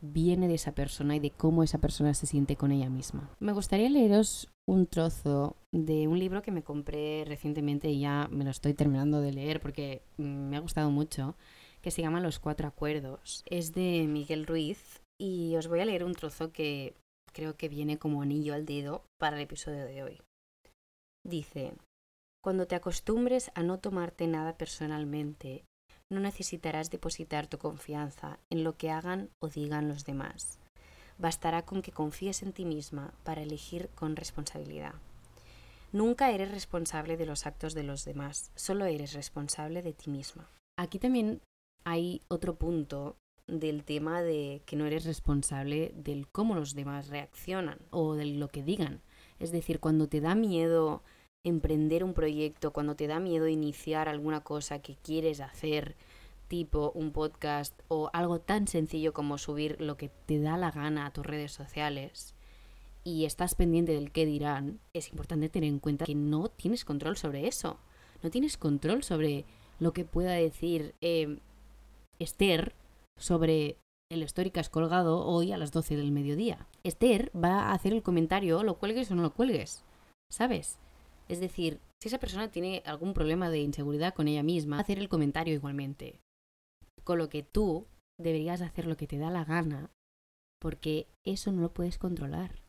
viene 0.00 0.48
de 0.48 0.54
esa 0.54 0.72
persona 0.72 1.16
y 1.16 1.20
de 1.20 1.30
cómo 1.30 1.62
esa 1.62 1.78
persona 1.78 2.14
se 2.14 2.26
siente 2.26 2.56
con 2.56 2.72
ella 2.72 2.90
misma. 2.90 3.30
Me 3.40 3.52
gustaría 3.52 3.88
leeros 3.88 4.48
un 4.66 4.86
trozo 4.86 5.56
de 5.72 6.08
un 6.08 6.18
libro 6.18 6.42
que 6.42 6.52
me 6.52 6.62
compré 6.62 7.24
recientemente 7.26 7.88
y 7.90 8.00
ya 8.00 8.28
me 8.30 8.44
lo 8.44 8.50
estoy 8.50 8.74
terminando 8.74 9.20
de 9.20 9.32
leer 9.32 9.60
porque 9.60 10.02
me 10.16 10.56
ha 10.56 10.60
gustado 10.60 10.90
mucho, 10.90 11.36
que 11.80 11.90
se 11.90 12.02
llama 12.02 12.20
Los 12.20 12.38
Cuatro 12.38 12.68
Acuerdos. 12.68 13.44
Es 13.46 13.72
de 13.72 14.06
Miguel 14.08 14.46
Ruiz 14.46 15.03
y 15.20 15.56
os 15.56 15.68
voy 15.68 15.80
a 15.80 15.84
leer 15.84 16.04
un 16.04 16.14
trozo 16.14 16.52
que 16.52 16.94
creo 17.32 17.56
que 17.56 17.68
viene 17.68 17.98
como 17.98 18.22
anillo 18.22 18.54
al 18.54 18.66
dedo 18.66 19.04
para 19.18 19.36
el 19.36 19.42
episodio 19.42 19.84
de 19.84 20.02
hoy. 20.02 20.20
Dice, 21.26 21.74
cuando 22.42 22.66
te 22.66 22.74
acostumbres 22.74 23.50
a 23.54 23.62
no 23.62 23.78
tomarte 23.78 24.26
nada 24.26 24.56
personalmente, 24.56 25.64
no 26.12 26.20
necesitarás 26.20 26.90
depositar 26.90 27.46
tu 27.46 27.58
confianza 27.58 28.38
en 28.50 28.64
lo 28.64 28.76
que 28.76 28.90
hagan 28.90 29.30
o 29.42 29.48
digan 29.48 29.88
los 29.88 30.04
demás. 30.04 30.58
Bastará 31.16 31.64
con 31.64 31.80
que 31.80 31.92
confíes 31.92 32.42
en 32.42 32.52
ti 32.52 32.64
misma 32.64 33.14
para 33.24 33.42
elegir 33.42 33.88
con 33.94 34.16
responsabilidad. 34.16 34.94
Nunca 35.92 36.32
eres 36.32 36.50
responsable 36.50 37.16
de 37.16 37.24
los 37.24 37.46
actos 37.46 37.72
de 37.72 37.84
los 37.84 38.04
demás, 38.04 38.50
solo 38.56 38.84
eres 38.84 39.12
responsable 39.12 39.80
de 39.80 39.92
ti 39.92 40.10
misma. 40.10 40.50
Aquí 40.76 40.98
también 40.98 41.40
hay 41.84 42.20
otro 42.28 42.56
punto 42.56 43.16
del 43.46 43.84
tema 43.84 44.22
de 44.22 44.62
que 44.66 44.76
no 44.76 44.86
eres 44.86 45.04
responsable 45.04 45.92
del 45.96 46.28
cómo 46.28 46.54
los 46.54 46.74
demás 46.74 47.08
reaccionan 47.08 47.78
o 47.90 48.14
de 48.14 48.26
lo 48.26 48.48
que 48.48 48.62
digan. 48.62 49.02
Es 49.38 49.52
decir, 49.52 49.80
cuando 49.80 50.08
te 50.08 50.20
da 50.20 50.34
miedo 50.34 51.02
emprender 51.44 52.04
un 52.04 52.14
proyecto, 52.14 52.72
cuando 52.72 52.96
te 52.96 53.06
da 53.06 53.20
miedo 53.20 53.48
iniciar 53.48 54.08
alguna 54.08 54.40
cosa 54.40 54.80
que 54.80 54.96
quieres 54.96 55.40
hacer, 55.40 55.96
tipo 56.48 56.92
un 56.94 57.12
podcast 57.12 57.78
o 57.88 58.10
algo 58.12 58.40
tan 58.40 58.68
sencillo 58.68 59.12
como 59.12 59.38
subir 59.38 59.80
lo 59.80 59.96
que 59.96 60.10
te 60.26 60.40
da 60.40 60.56
la 60.56 60.70
gana 60.70 61.06
a 61.06 61.12
tus 61.12 61.24
redes 61.24 61.52
sociales 61.52 62.34
y 63.02 63.26
estás 63.26 63.54
pendiente 63.54 63.92
del 63.92 64.10
qué 64.10 64.24
dirán, 64.24 64.80
es 64.94 65.10
importante 65.10 65.50
tener 65.50 65.68
en 65.68 65.78
cuenta 65.78 66.06
que 66.06 66.14
no 66.14 66.48
tienes 66.48 66.84
control 66.84 67.16
sobre 67.16 67.46
eso. 67.46 67.78
No 68.22 68.30
tienes 68.30 68.56
control 68.56 69.02
sobre 69.02 69.44
lo 69.78 69.92
que 69.92 70.06
pueda 70.06 70.32
decir 70.32 70.94
eh, 71.02 71.38
Esther 72.18 72.74
sobre 73.18 73.78
el 74.10 74.22
has 74.22 74.68
colgado 74.68 75.24
hoy 75.26 75.52
a 75.52 75.58
las 75.58 75.72
12 75.72 75.96
del 75.96 76.12
mediodía. 76.12 76.68
Esther 76.82 77.30
va 77.36 77.64
a 77.64 77.72
hacer 77.72 77.92
el 77.92 78.02
comentario, 78.02 78.62
lo 78.62 78.78
cuelgues 78.78 79.10
o 79.10 79.14
no 79.14 79.22
lo 79.22 79.34
cuelgues. 79.34 79.84
¿Sabes? 80.30 80.78
Es 81.28 81.40
decir, 81.40 81.80
si 82.00 82.08
esa 82.08 82.18
persona 82.18 82.50
tiene 82.50 82.82
algún 82.86 83.14
problema 83.14 83.50
de 83.50 83.60
inseguridad 83.60 84.14
con 84.14 84.28
ella 84.28 84.42
misma, 84.42 84.78
hacer 84.78 84.98
el 84.98 85.08
comentario 85.08 85.54
igualmente. 85.54 86.20
Con 87.02 87.18
lo 87.18 87.28
que 87.28 87.42
tú 87.42 87.86
deberías 88.18 88.60
hacer 88.60 88.86
lo 88.86 88.96
que 88.96 89.06
te 89.06 89.18
da 89.18 89.30
la 89.30 89.44
gana, 89.44 89.90
porque 90.60 91.08
eso 91.24 91.50
no 91.52 91.62
lo 91.62 91.72
puedes 91.72 91.98
controlar. 91.98 92.62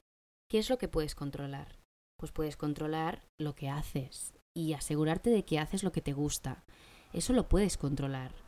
¿Qué 0.49 0.59
es 0.59 0.69
lo 0.69 0.77
que 0.77 0.87
puedes 0.87 1.15
controlar? 1.15 1.79
Pues 2.17 2.31
puedes 2.31 2.57
controlar 2.57 3.23
lo 3.39 3.55
que 3.55 3.69
haces 3.69 4.33
y 4.55 4.73
asegurarte 4.73 5.29
de 5.29 5.43
que 5.43 5.59
haces 5.59 5.83
lo 5.83 5.91
que 5.91 6.01
te 6.01 6.13
gusta. 6.13 6.63
Eso 7.13 7.33
lo 7.33 7.47
puedes 7.49 7.77
controlar. 7.77 8.44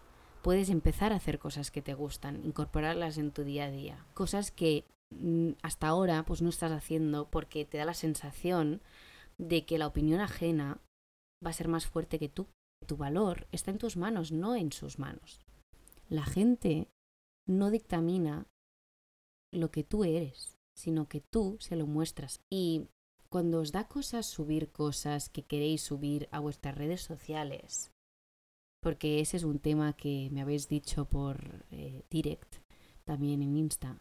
Puedes 0.47 0.69
empezar 0.69 1.11
a 1.11 1.17
hacer 1.17 1.39
cosas 1.39 1.71
que 1.71 1.81
te 1.81 1.93
gustan, 1.93 2.41
incorporarlas 2.45 3.17
en 3.17 3.31
tu 3.31 3.43
día 3.43 3.65
a 3.65 3.69
día. 3.69 4.05
Cosas 4.13 4.49
que 4.49 4.85
mm, 5.09 5.49
hasta 5.61 5.89
ahora 5.89 6.23
pues 6.23 6.41
no 6.41 6.47
estás 6.47 6.71
haciendo 6.71 7.29
porque 7.29 7.65
te 7.65 7.77
da 7.77 7.83
la 7.83 7.93
sensación 7.93 8.81
de 9.37 9.65
que 9.65 9.77
la 9.77 9.87
opinión 9.87 10.21
ajena 10.21 10.79
va 11.45 11.49
a 11.49 11.53
ser 11.53 11.67
más 11.67 11.85
fuerte 11.85 12.17
que 12.17 12.29
tú. 12.29 12.47
Tu 12.85 12.95
valor 12.95 13.45
está 13.51 13.71
en 13.71 13.77
tus 13.77 13.97
manos, 13.97 14.31
no 14.31 14.55
en 14.55 14.71
sus 14.71 14.99
manos. 14.99 15.41
La 16.07 16.23
gente 16.23 16.87
no 17.45 17.69
dictamina 17.69 18.47
lo 19.51 19.69
que 19.69 19.83
tú 19.83 20.05
eres, 20.05 20.55
sino 20.77 21.09
que 21.09 21.19
tú 21.19 21.57
se 21.59 21.75
lo 21.75 21.87
muestras. 21.87 22.39
Y 22.49 22.87
cuando 23.27 23.59
os 23.59 23.73
da 23.73 23.89
cosas 23.89 24.25
subir 24.25 24.71
cosas 24.71 25.27
que 25.27 25.43
queréis 25.43 25.81
subir 25.81 26.29
a 26.31 26.39
vuestras 26.39 26.77
redes 26.77 27.01
sociales, 27.01 27.91
porque 28.81 29.19
ese 29.19 29.37
es 29.37 29.43
un 29.43 29.59
tema 29.59 29.93
que 29.93 30.29
me 30.31 30.41
habéis 30.41 30.67
dicho 30.67 31.05
por 31.05 31.65
eh, 31.71 32.03
direct, 32.09 32.55
también 33.05 33.41
en 33.41 33.57
Insta, 33.57 33.99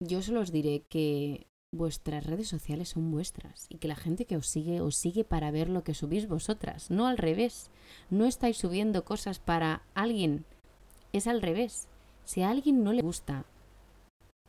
yo 0.00 0.22
solo 0.22 0.40
os 0.40 0.52
diré 0.52 0.84
que 0.88 1.48
vuestras 1.74 2.24
redes 2.24 2.48
sociales 2.48 2.90
son 2.90 3.10
vuestras 3.10 3.66
y 3.68 3.78
que 3.78 3.88
la 3.88 3.96
gente 3.96 4.26
que 4.26 4.36
os 4.36 4.46
sigue 4.46 4.80
os 4.80 4.94
sigue 4.94 5.24
para 5.24 5.50
ver 5.50 5.68
lo 5.68 5.82
que 5.82 5.94
subís 5.94 6.28
vosotras, 6.28 6.90
no 6.90 7.06
al 7.06 7.18
revés. 7.18 7.70
No 8.08 8.24
estáis 8.24 8.56
subiendo 8.56 9.04
cosas 9.04 9.40
para 9.40 9.82
alguien, 9.94 10.44
es 11.12 11.26
al 11.26 11.42
revés. 11.42 11.88
Si 12.24 12.42
a 12.42 12.50
alguien 12.50 12.84
no 12.84 12.92
le 12.92 13.02
gusta 13.02 13.44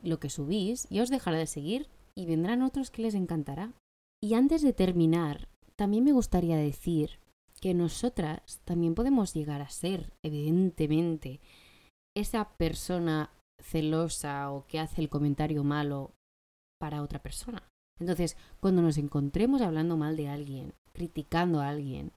lo 0.04 0.20
que 0.20 0.30
subís, 0.30 0.88
ya 0.90 1.02
os 1.02 1.10
dejará 1.10 1.38
de 1.40 1.48
seguir 1.48 1.88
y 2.16 2.26
vendrán 2.26 2.62
otros 2.62 2.92
que 2.92 3.02
les 3.02 3.16
encantará. 3.16 3.74
Y 4.22 4.36
antes 4.36 4.62
de 4.62 4.74
terminar, 4.74 5.48
también 5.76 6.04
me 6.04 6.14
gustaría 6.14 6.58
decir 6.58 7.20
que 7.60 7.74
nosotras 7.74 8.62
también 8.66 8.96
podemos 8.96 9.34
llegar 9.34 9.62
a 9.62 9.70
ser, 9.70 10.14
evidentemente, 10.24 11.42
esa 12.16 12.50
persona 12.58 13.32
celosa 13.62 14.52
o 14.52 14.66
que 14.66 14.80
hace 14.80 15.02
el 15.02 15.10
comentario 15.10 15.64
malo 15.64 16.14
para 16.80 17.02
otra 17.02 17.22
persona. 17.22 17.68
Entonces, 18.00 18.38
cuando 18.60 18.82
nos 18.82 18.98
encontremos 18.98 19.62
hablando 19.62 19.98
mal 19.98 20.16
de 20.16 20.30
alguien, 20.30 20.74
criticando 20.94 21.60
a 21.60 21.70
alguien, 21.70 22.14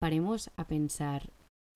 paremos 0.00 0.50
a 0.56 0.66
pensar 0.66 1.32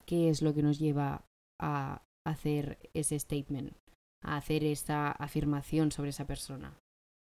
qué 0.06 0.30
es 0.30 0.42
lo 0.42 0.54
que 0.54 0.62
nos 0.62 0.78
lleva 0.78 1.24
a 1.60 2.02
hacer 2.26 2.78
ese 2.94 3.18
statement, 3.18 3.76
a 4.22 4.36
hacer 4.36 4.64
esa 4.64 5.10
afirmación 5.10 5.92
sobre 5.92 6.10
esa 6.10 6.26
persona. 6.26 6.78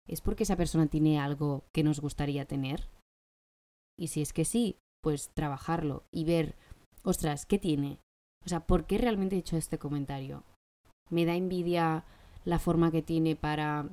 ¿Es 0.07 0.21
porque 0.21 0.43
esa 0.43 0.55
persona 0.55 0.87
tiene 0.87 1.19
algo 1.19 1.65
que 1.73 1.83
nos 1.83 1.99
gustaría 1.99 2.45
tener? 2.45 2.89
Y 3.97 4.07
si 4.07 4.21
es 4.21 4.31
que 4.31 4.45
sí, 4.45 4.77
pues 5.07 5.29
trabajarlo 5.33 6.03
y 6.11 6.25
ver, 6.25 6.57
ostras, 7.01 7.45
¿qué 7.45 7.57
tiene? 7.57 8.01
O 8.45 8.49
sea, 8.49 8.67
¿por 8.67 8.85
qué 8.85 8.97
realmente 8.97 9.37
he 9.37 9.39
hecho 9.39 9.55
este 9.55 9.77
comentario? 9.77 10.43
¿Me 11.09 11.23
da 11.23 11.33
envidia 11.33 12.03
la 12.43 12.59
forma 12.59 12.91
que 12.91 13.01
tiene 13.01 13.37
para 13.37 13.87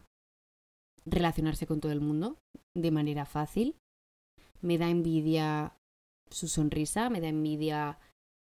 relacionarse 1.06 1.68
con 1.68 1.80
todo 1.80 1.92
el 1.92 2.00
mundo 2.00 2.36
de 2.76 2.90
manera 2.90 3.26
fácil. 3.26 3.76
Me 4.60 4.76
da 4.76 4.90
envidia 4.90 5.76
su 6.32 6.48
sonrisa, 6.48 7.10
me 7.10 7.20
da 7.20 7.28
envidia 7.28 8.00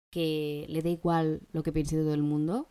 que 0.10 0.66
le 0.70 0.82
da 0.82 0.90
igual 0.90 1.42
lo 1.52 1.64
que 1.64 1.74
piense 1.74 1.98
todo 1.98 2.14
el 2.14 2.24
mundo 2.24 2.70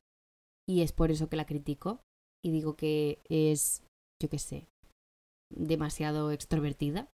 y 0.66 0.80
es 0.80 0.92
por 0.92 1.10
eso 1.10 1.28
que 1.28 1.36
la 1.36 1.44
critico 1.44 2.00
y 2.42 2.50
digo 2.50 2.76
que 2.76 3.20
es, 3.28 3.82
yo 4.22 4.30
qué 4.30 4.38
sé, 4.38 4.68
demasiado 5.54 6.30
extrovertida. 6.30 7.10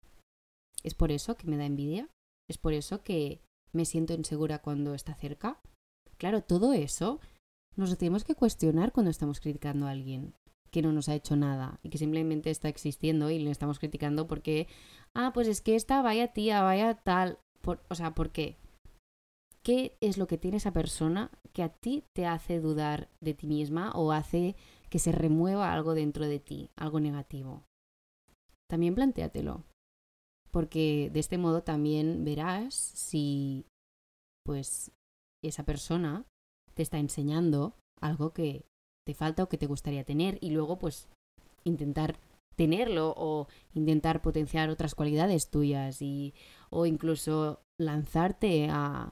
Es 0.83 0.95
por 0.95 1.11
eso 1.11 1.35
que 1.35 1.45
me 1.45 1.57
da 1.57 1.67
envidia. 1.67 2.09
Es 2.49 2.57
por 2.57 2.73
eso 2.73 3.01
que 3.01 3.41
me 3.71 3.85
siento 3.85 4.13
insegura 4.13 4.59
cuando 4.59 4.93
está 4.93 5.13
cerca. 5.15 5.59
Claro, 6.17 6.41
todo 6.41 6.73
eso 6.73 7.19
nos 7.75 7.89
lo 7.89 7.95
tenemos 7.95 8.23
que 8.23 8.35
cuestionar 8.35 8.91
cuando 8.91 9.09
estamos 9.09 9.39
criticando 9.39 9.87
a 9.87 9.91
alguien 9.91 10.33
que 10.71 10.81
no 10.81 10.91
nos 10.91 11.07
ha 11.07 11.15
hecho 11.15 11.35
nada 11.35 11.79
y 11.83 11.89
que 11.89 11.99
simplemente 11.99 12.49
está 12.49 12.67
existiendo 12.67 13.29
y 13.29 13.39
le 13.39 13.51
estamos 13.51 13.79
criticando 13.79 14.27
porque, 14.27 14.67
ah, 15.13 15.31
pues 15.33 15.47
es 15.47 15.61
que 15.61 15.75
esta 15.75 16.01
vaya 16.01 16.33
tía, 16.33 16.63
vaya 16.63 16.95
tal. 16.95 17.39
o 17.63 17.95
sea, 17.95 18.15
¿por 18.15 18.31
qué? 18.31 18.57
¿Qué 19.61 19.97
es 20.01 20.17
lo 20.17 20.27
que 20.27 20.37
tiene 20.37 20.57
esa 20.57 20.73
persona 20.73 21.31
que 21.53 21.63
a 21.63 21.69
ti 21.69 22.03
te 22.13 22.25
hace 22.25 22.59
dudar 22.59 23.09
de 23.21 23.33
ti 23.33 23.47
misma 23.47 23.91
o 23.91 24.11
hace 24.11 24.55
que 24.89 24.99
se 24.99 25.11
remueva 25.11 25.71
algo 25.71 25.93
dentro 25.93 26.27
de 26.27 26.39
ti, 26.39 26.69
algo 26.75 26.99
negativo? 26.99 27.63
También 28.67 28.95
plantéatelo 28.95 29.63
porque 30.53 31.09
de 31.11 31.19
este 31.19 31.37
modo 31.37 31.63
también 31.63 32.23
verás 32.23 32.75
si 32.75 33.65
pues 34.45 34.91
esa 35.43 35.63
persona 35.63 36.25
te 36.75 36.83
está 36.83 36.99
enseñando 36.99 37.73
algo 37.99 38.33
que 38.33 38.65
te 39.05 39.15
falta 39.15 39.43
o 39.43 39.49
que 39.49 39.57
te 39.57 39.65
gustaría 39.65 40.03
tener 40.03 40.37
y 40.41 40.51
luego 40.51 40.77
pues 40.77 41.09
intentar 41.63 42.19
tenerlo 42.55 43.15
o 43.17 43.47
intentar 43.73 44.21
potenciar 44.21 44.69
otras 44.69 44.93
cualidades 44.93 45.49
tuyas 45.49 46.01
y 46.01 46.35
o 46.69 46.85
incluso 46.85 47.61
lanzarte 47.79 48.69
a 48.69 49.11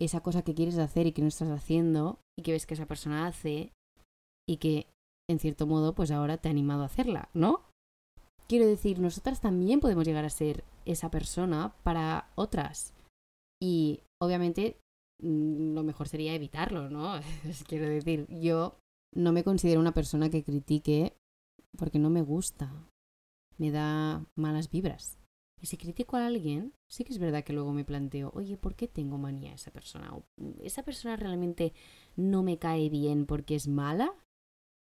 esa 0.00 0.20
cosa 0.20 0.42
que 0.42 0.54
quieres 0.54 0.78
hacer 0.78 1.06
y 1.06 1.12
que 1.12 1.22
no 1.22 1.28
estás 1.28 1.50
haciendo 1.50 2.18
y 2.36 2.42
que 2.42 2.52
ves 2.52 2.66
que 2.66 2.74
esa 2.74 2.86
persona 2.86 3.28
hace 3.28 3.70
y 4.48 4.56
que 4.56 4.88
en 5.30 5.38
cierto 5.38 5.68
modo 5.68 5.94
pues 5.94 6.10
ahora 6.10 6.38
te 6.38 6.48
ha 6.48 6.50
animado 6.50 6.82
a 6.82 6.86
hacerla, 6.86 7.28
¿no? 7.34 7.62
Quiero 8.48 8.66
decir, 8.66 8.98
nosotras 8.98 9.40
también 9.40 9.78
podemos 9.78 10.04
llegar 10.04 10.24
a 10.24 10.30
ser 10.30 10.64
esa 10.86 11.10
persona 11.10 11.74
para 11.82 12.30
otras. 12.34 12.94
Y 13.60 14.00
obviamente 14.20 14.78
mm, 15.22 15.74
lo 15.74 15.82
mejor 15.82 16.08
sería 16.08 16.34
evitarlo, 16.34 16.90
¿no? 16.90 17.20
Quiero 17.68 17.88
decir, 17.88 18.26
yo 18.28 18.78
no 19.14 19.32
me 19.32 19.44
considero 19.44 19.80
una 19.80 19.94
persona 19.94 20.30
que 20.30 20.44
critique 20.44 21.16
porque 21.76 21.98
no 21.98 22.10
me 22.10 22.22
gusta. 22.22 22.72
Me 23.58 23.70
da 23.70 24.24
malas 24.36 24.70
vibras. 24.70 25.18
Y 25.62 25.66
si 25.66 25.76
critico 25.76 26.16
a 26.16 26.26
alguien, 26.26 26.74
sí 26.90 27.04
que 27.04 27.12
es 27.12 27.20
verdad 27.20 27.44
que 27.44 27.52
luego 27.52 27.72
me 27.72 27.84
planteo, 27.84 28.32
oye, 28.34 28.56
¿por 28.56 28.74
qué 28.74 28.88
tengo 28.88 29.16
manía 29.16 29.52
a 29.52 29.54
esa 29.54 29.70
persona? 29.70 30.12
¿Esa 30.60 30.82
persona 30.82 31.14
realmente 31.14 31.72
no 32.16 32.42
me 32.42 32.58
cae 32.58 32.88
bien 32.88 33.26
porque 33.26 33.54
es 33.54 33.68
mala? 33.68 34.12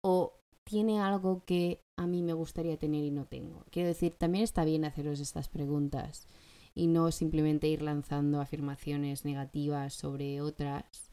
¿O 0.01 0.39
tiene 0.65 0.99
algo 0.99 1.43
que 1.45 1.81
a 1.97 2.07
mí 2.07 2.21
me 2.23 2.33
gustaría 2.33 2.77
tener 2.77 3.03
y 3.03 3.11
no 3.11 3.25
tengo. 3.25 3.65
Quiero 3.71 3.89
decir, 3.89 4.15
también 4.15 4.43
está 4.43 4.65
bien 4.65 4.85
haceros 4.85 5.19
estas 5.19 5.49
preguntas 5.49 6.27
y 6.75 6.87
no 6.87 7.11
simplemente 7.11 7.67
ir 7.67 7.81
lanzando 7.81 8.41
afirmaciones 8.41 9.25
negativas 9.25 9.93
sobre 9.93 10.41
otras 10.41 11.11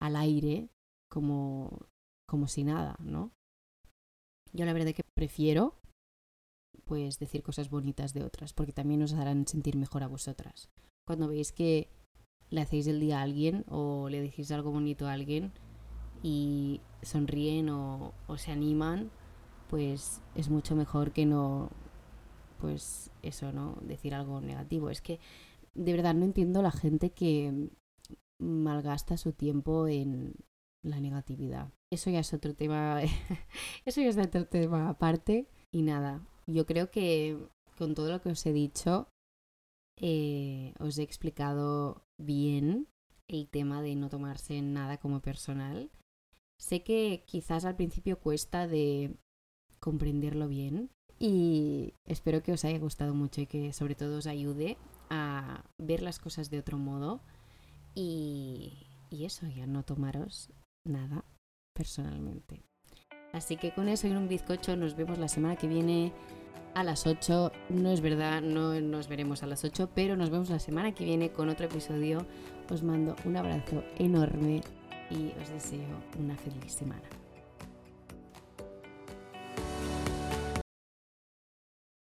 al 0.00 0.16
aire 0.16 0.68
como, 1.10 1.86
como 2.28 2.46
si 2.46 2.64
nada, 2.64 2.96
¿no? 3.00 3.32
Yo 4.52 4.64
la 4.64 4.72
verdad 4.72 4.94
que 4.94 5.02
prefiero 5.14 5.74
pues 6.84 7.18
decir 7.18 7.42
cosas 7.42 7.70
bonitas 7.70 8.14
de 8.14 8.24
otras, 8.24 8.52
porque 8.52 8.72
también 8.72 9.02
os 9.02 9.12
harán 9.12 9.46
sentir 9.46 9.76
mejor 9.76 10.02
a 10.02 10.08
vosotras. 10.08 10.70
Cuando 11.06 11.28
veis 11.28 11.52
que 11.52 11.88
le 12.50 12.60
hacéis 12.60 12.88
el 12.88 12.98
día 12.98 13.20
a 13.20 13.22
alguien 13.22 13.64
o 13.68 14.08
le 14.08 14.20
decís 14.20 14.50
algo 14.50 14.72
bonito 14.72 15.06
a 15.06 15.12
alguien, 15.12 15.52
y 16.22 16.80
sonríen 17.02 17.68
o, 17.70 18.12
se 18.36 18.52
animan, 18.52 19.10
pues 19.68 20.22
es 20.34 20.50
mucho 20.50 20.76
mejor 20.76 21.12
que 21.12 21.26
no, 21.26 21.70
pues 22.58 23.10
eso, 23.22 23.52
¿no? 23.52 23.76
Decir 23.82 24.14
algo 24.14 24.40
negativo. 24.40 24.90
Es 24.90 25.00
que 25.00 25.20
de 25.74 25.92
verdad 25.92 26.14
no 26.14 26.24
entiendo 26.24 26.62
la 26.62 26.72
gente 26.72 27.10
que 27.10 27.70
malgasta 28.38 29.16
su 29.16 29.32
tiempo 29.32 29.86
en 29.86 30.34
la 30.82 31.00
negatividad. 31.00 31.72
Eso 31.92 32.10
ya 32.10 32.20
es 32.20 32.32
otro 32.32 32.54
tema, 32.54 33.00
eso 33.84 34.00
ya 34.00 34.08
es 34.08 34.18
otro 34.18 34.46
tema 34.46 34.88
aparte. 34.88 35.48
Y 35.72 35.82
nada, 35.82 36.26
yo 36.46 36.66
creo 36.66 36.90
que 36.90 37.38
con 37.78 37.94
todo 37.94 38.10
lo 38.10 38.20
que 38.20 38.30
os 38.30 38.44
he 38.46 38.52
dicho, 38.52 39.08
eh, 39.96 40.74
os 40.78 40.98
he 40.98 41.02
explicado 41.02 42.04
bien 42.18 42.88
el 43.28 43.48
tema 43.48 43.82
de 43.82 43.94
no 43.94 44.08
tomarse 44.08 44.60
nada 44.62 44.98
como 44.98 45.20
personal. 45.20 45.90
Sé 46.60 46.82
que 46.82 47.24
quizás 47.26 47.64
al 47.64 47.74
principio 47.74 48.20
cuesta 48.20 48.68
de 48.68 49.16
comprenderlo 49.80 50.46
bien 50.46 50.90
y 51.18 51.94
espero 52.04 52.42
que 52.42 52.52
os 52.52 52.66
haya 52.66 52.78
gustado 52.78 53.14
mucho 53.14 53.40
y 53.40 53.46
que 53.46 53.72
sobre 53.72 53.94
todo 53.94 54.18
os 54.18 54.26
ayude 54.26 54.76
a 55.08 55.64
ver 55.78 56.02
las 56.02 56.18
cosas 56.18 56.50
de 56.50 56.58
otro 56.58 56.76
modo 56.76 57.22
y, 57.94 58.86
y 59.08 59.24
eso, 59.24 59.46
ya 59.48 59.66
no 59.66 59.84
tomaros 59.84 60.50
nada 60.84 61.24
personalmente. 61.74 62.62
Así 63.32 63.56
que 63.56 63.72
con 63.72 63.88
eso 63.88 64.06
y 64.06 64.10
un 64.10 64.28
bizcocho 64.28 64.76
nos 64.76 64.96
vemos 64.96 65.18
la 65.18 65.28
semana 65.28 65.56
que 65.56 65.66
viene 65.66 66.12
a 66.74 66.84
las 66.84 67.06
8. 67.06 67.52
No 67.70 67.90
es 67.90 68.02
verdad, 68.02 68.42
no 68.42 68.78
nos 68.82 69.08
veremos 69.08 69.42
a 69.42 69.46
las 69.46 69.64
8, 69.64 69.92
pero 69.94 70.14
nos 70.14 70.28
vemos 70.28 70.50
la 70.50 70.58
semana 70.58 70.92
que 70.92 71.06
viene 71.06 71.32
con 71.32 71.48
otro 71.48 71.64
episodio. 71.64 72.26
Os 72.70 72.82
mando 72.82 73.16
un 73.24 73.38
abrazo 73.38 73.82
enorme 73.98 74.60
y 75.10 75.32
os 75.40 75.48
deseo 75.50 75.96
una 76.18 76.36
feliz 76.36 76.72
semana. 76.72 77.19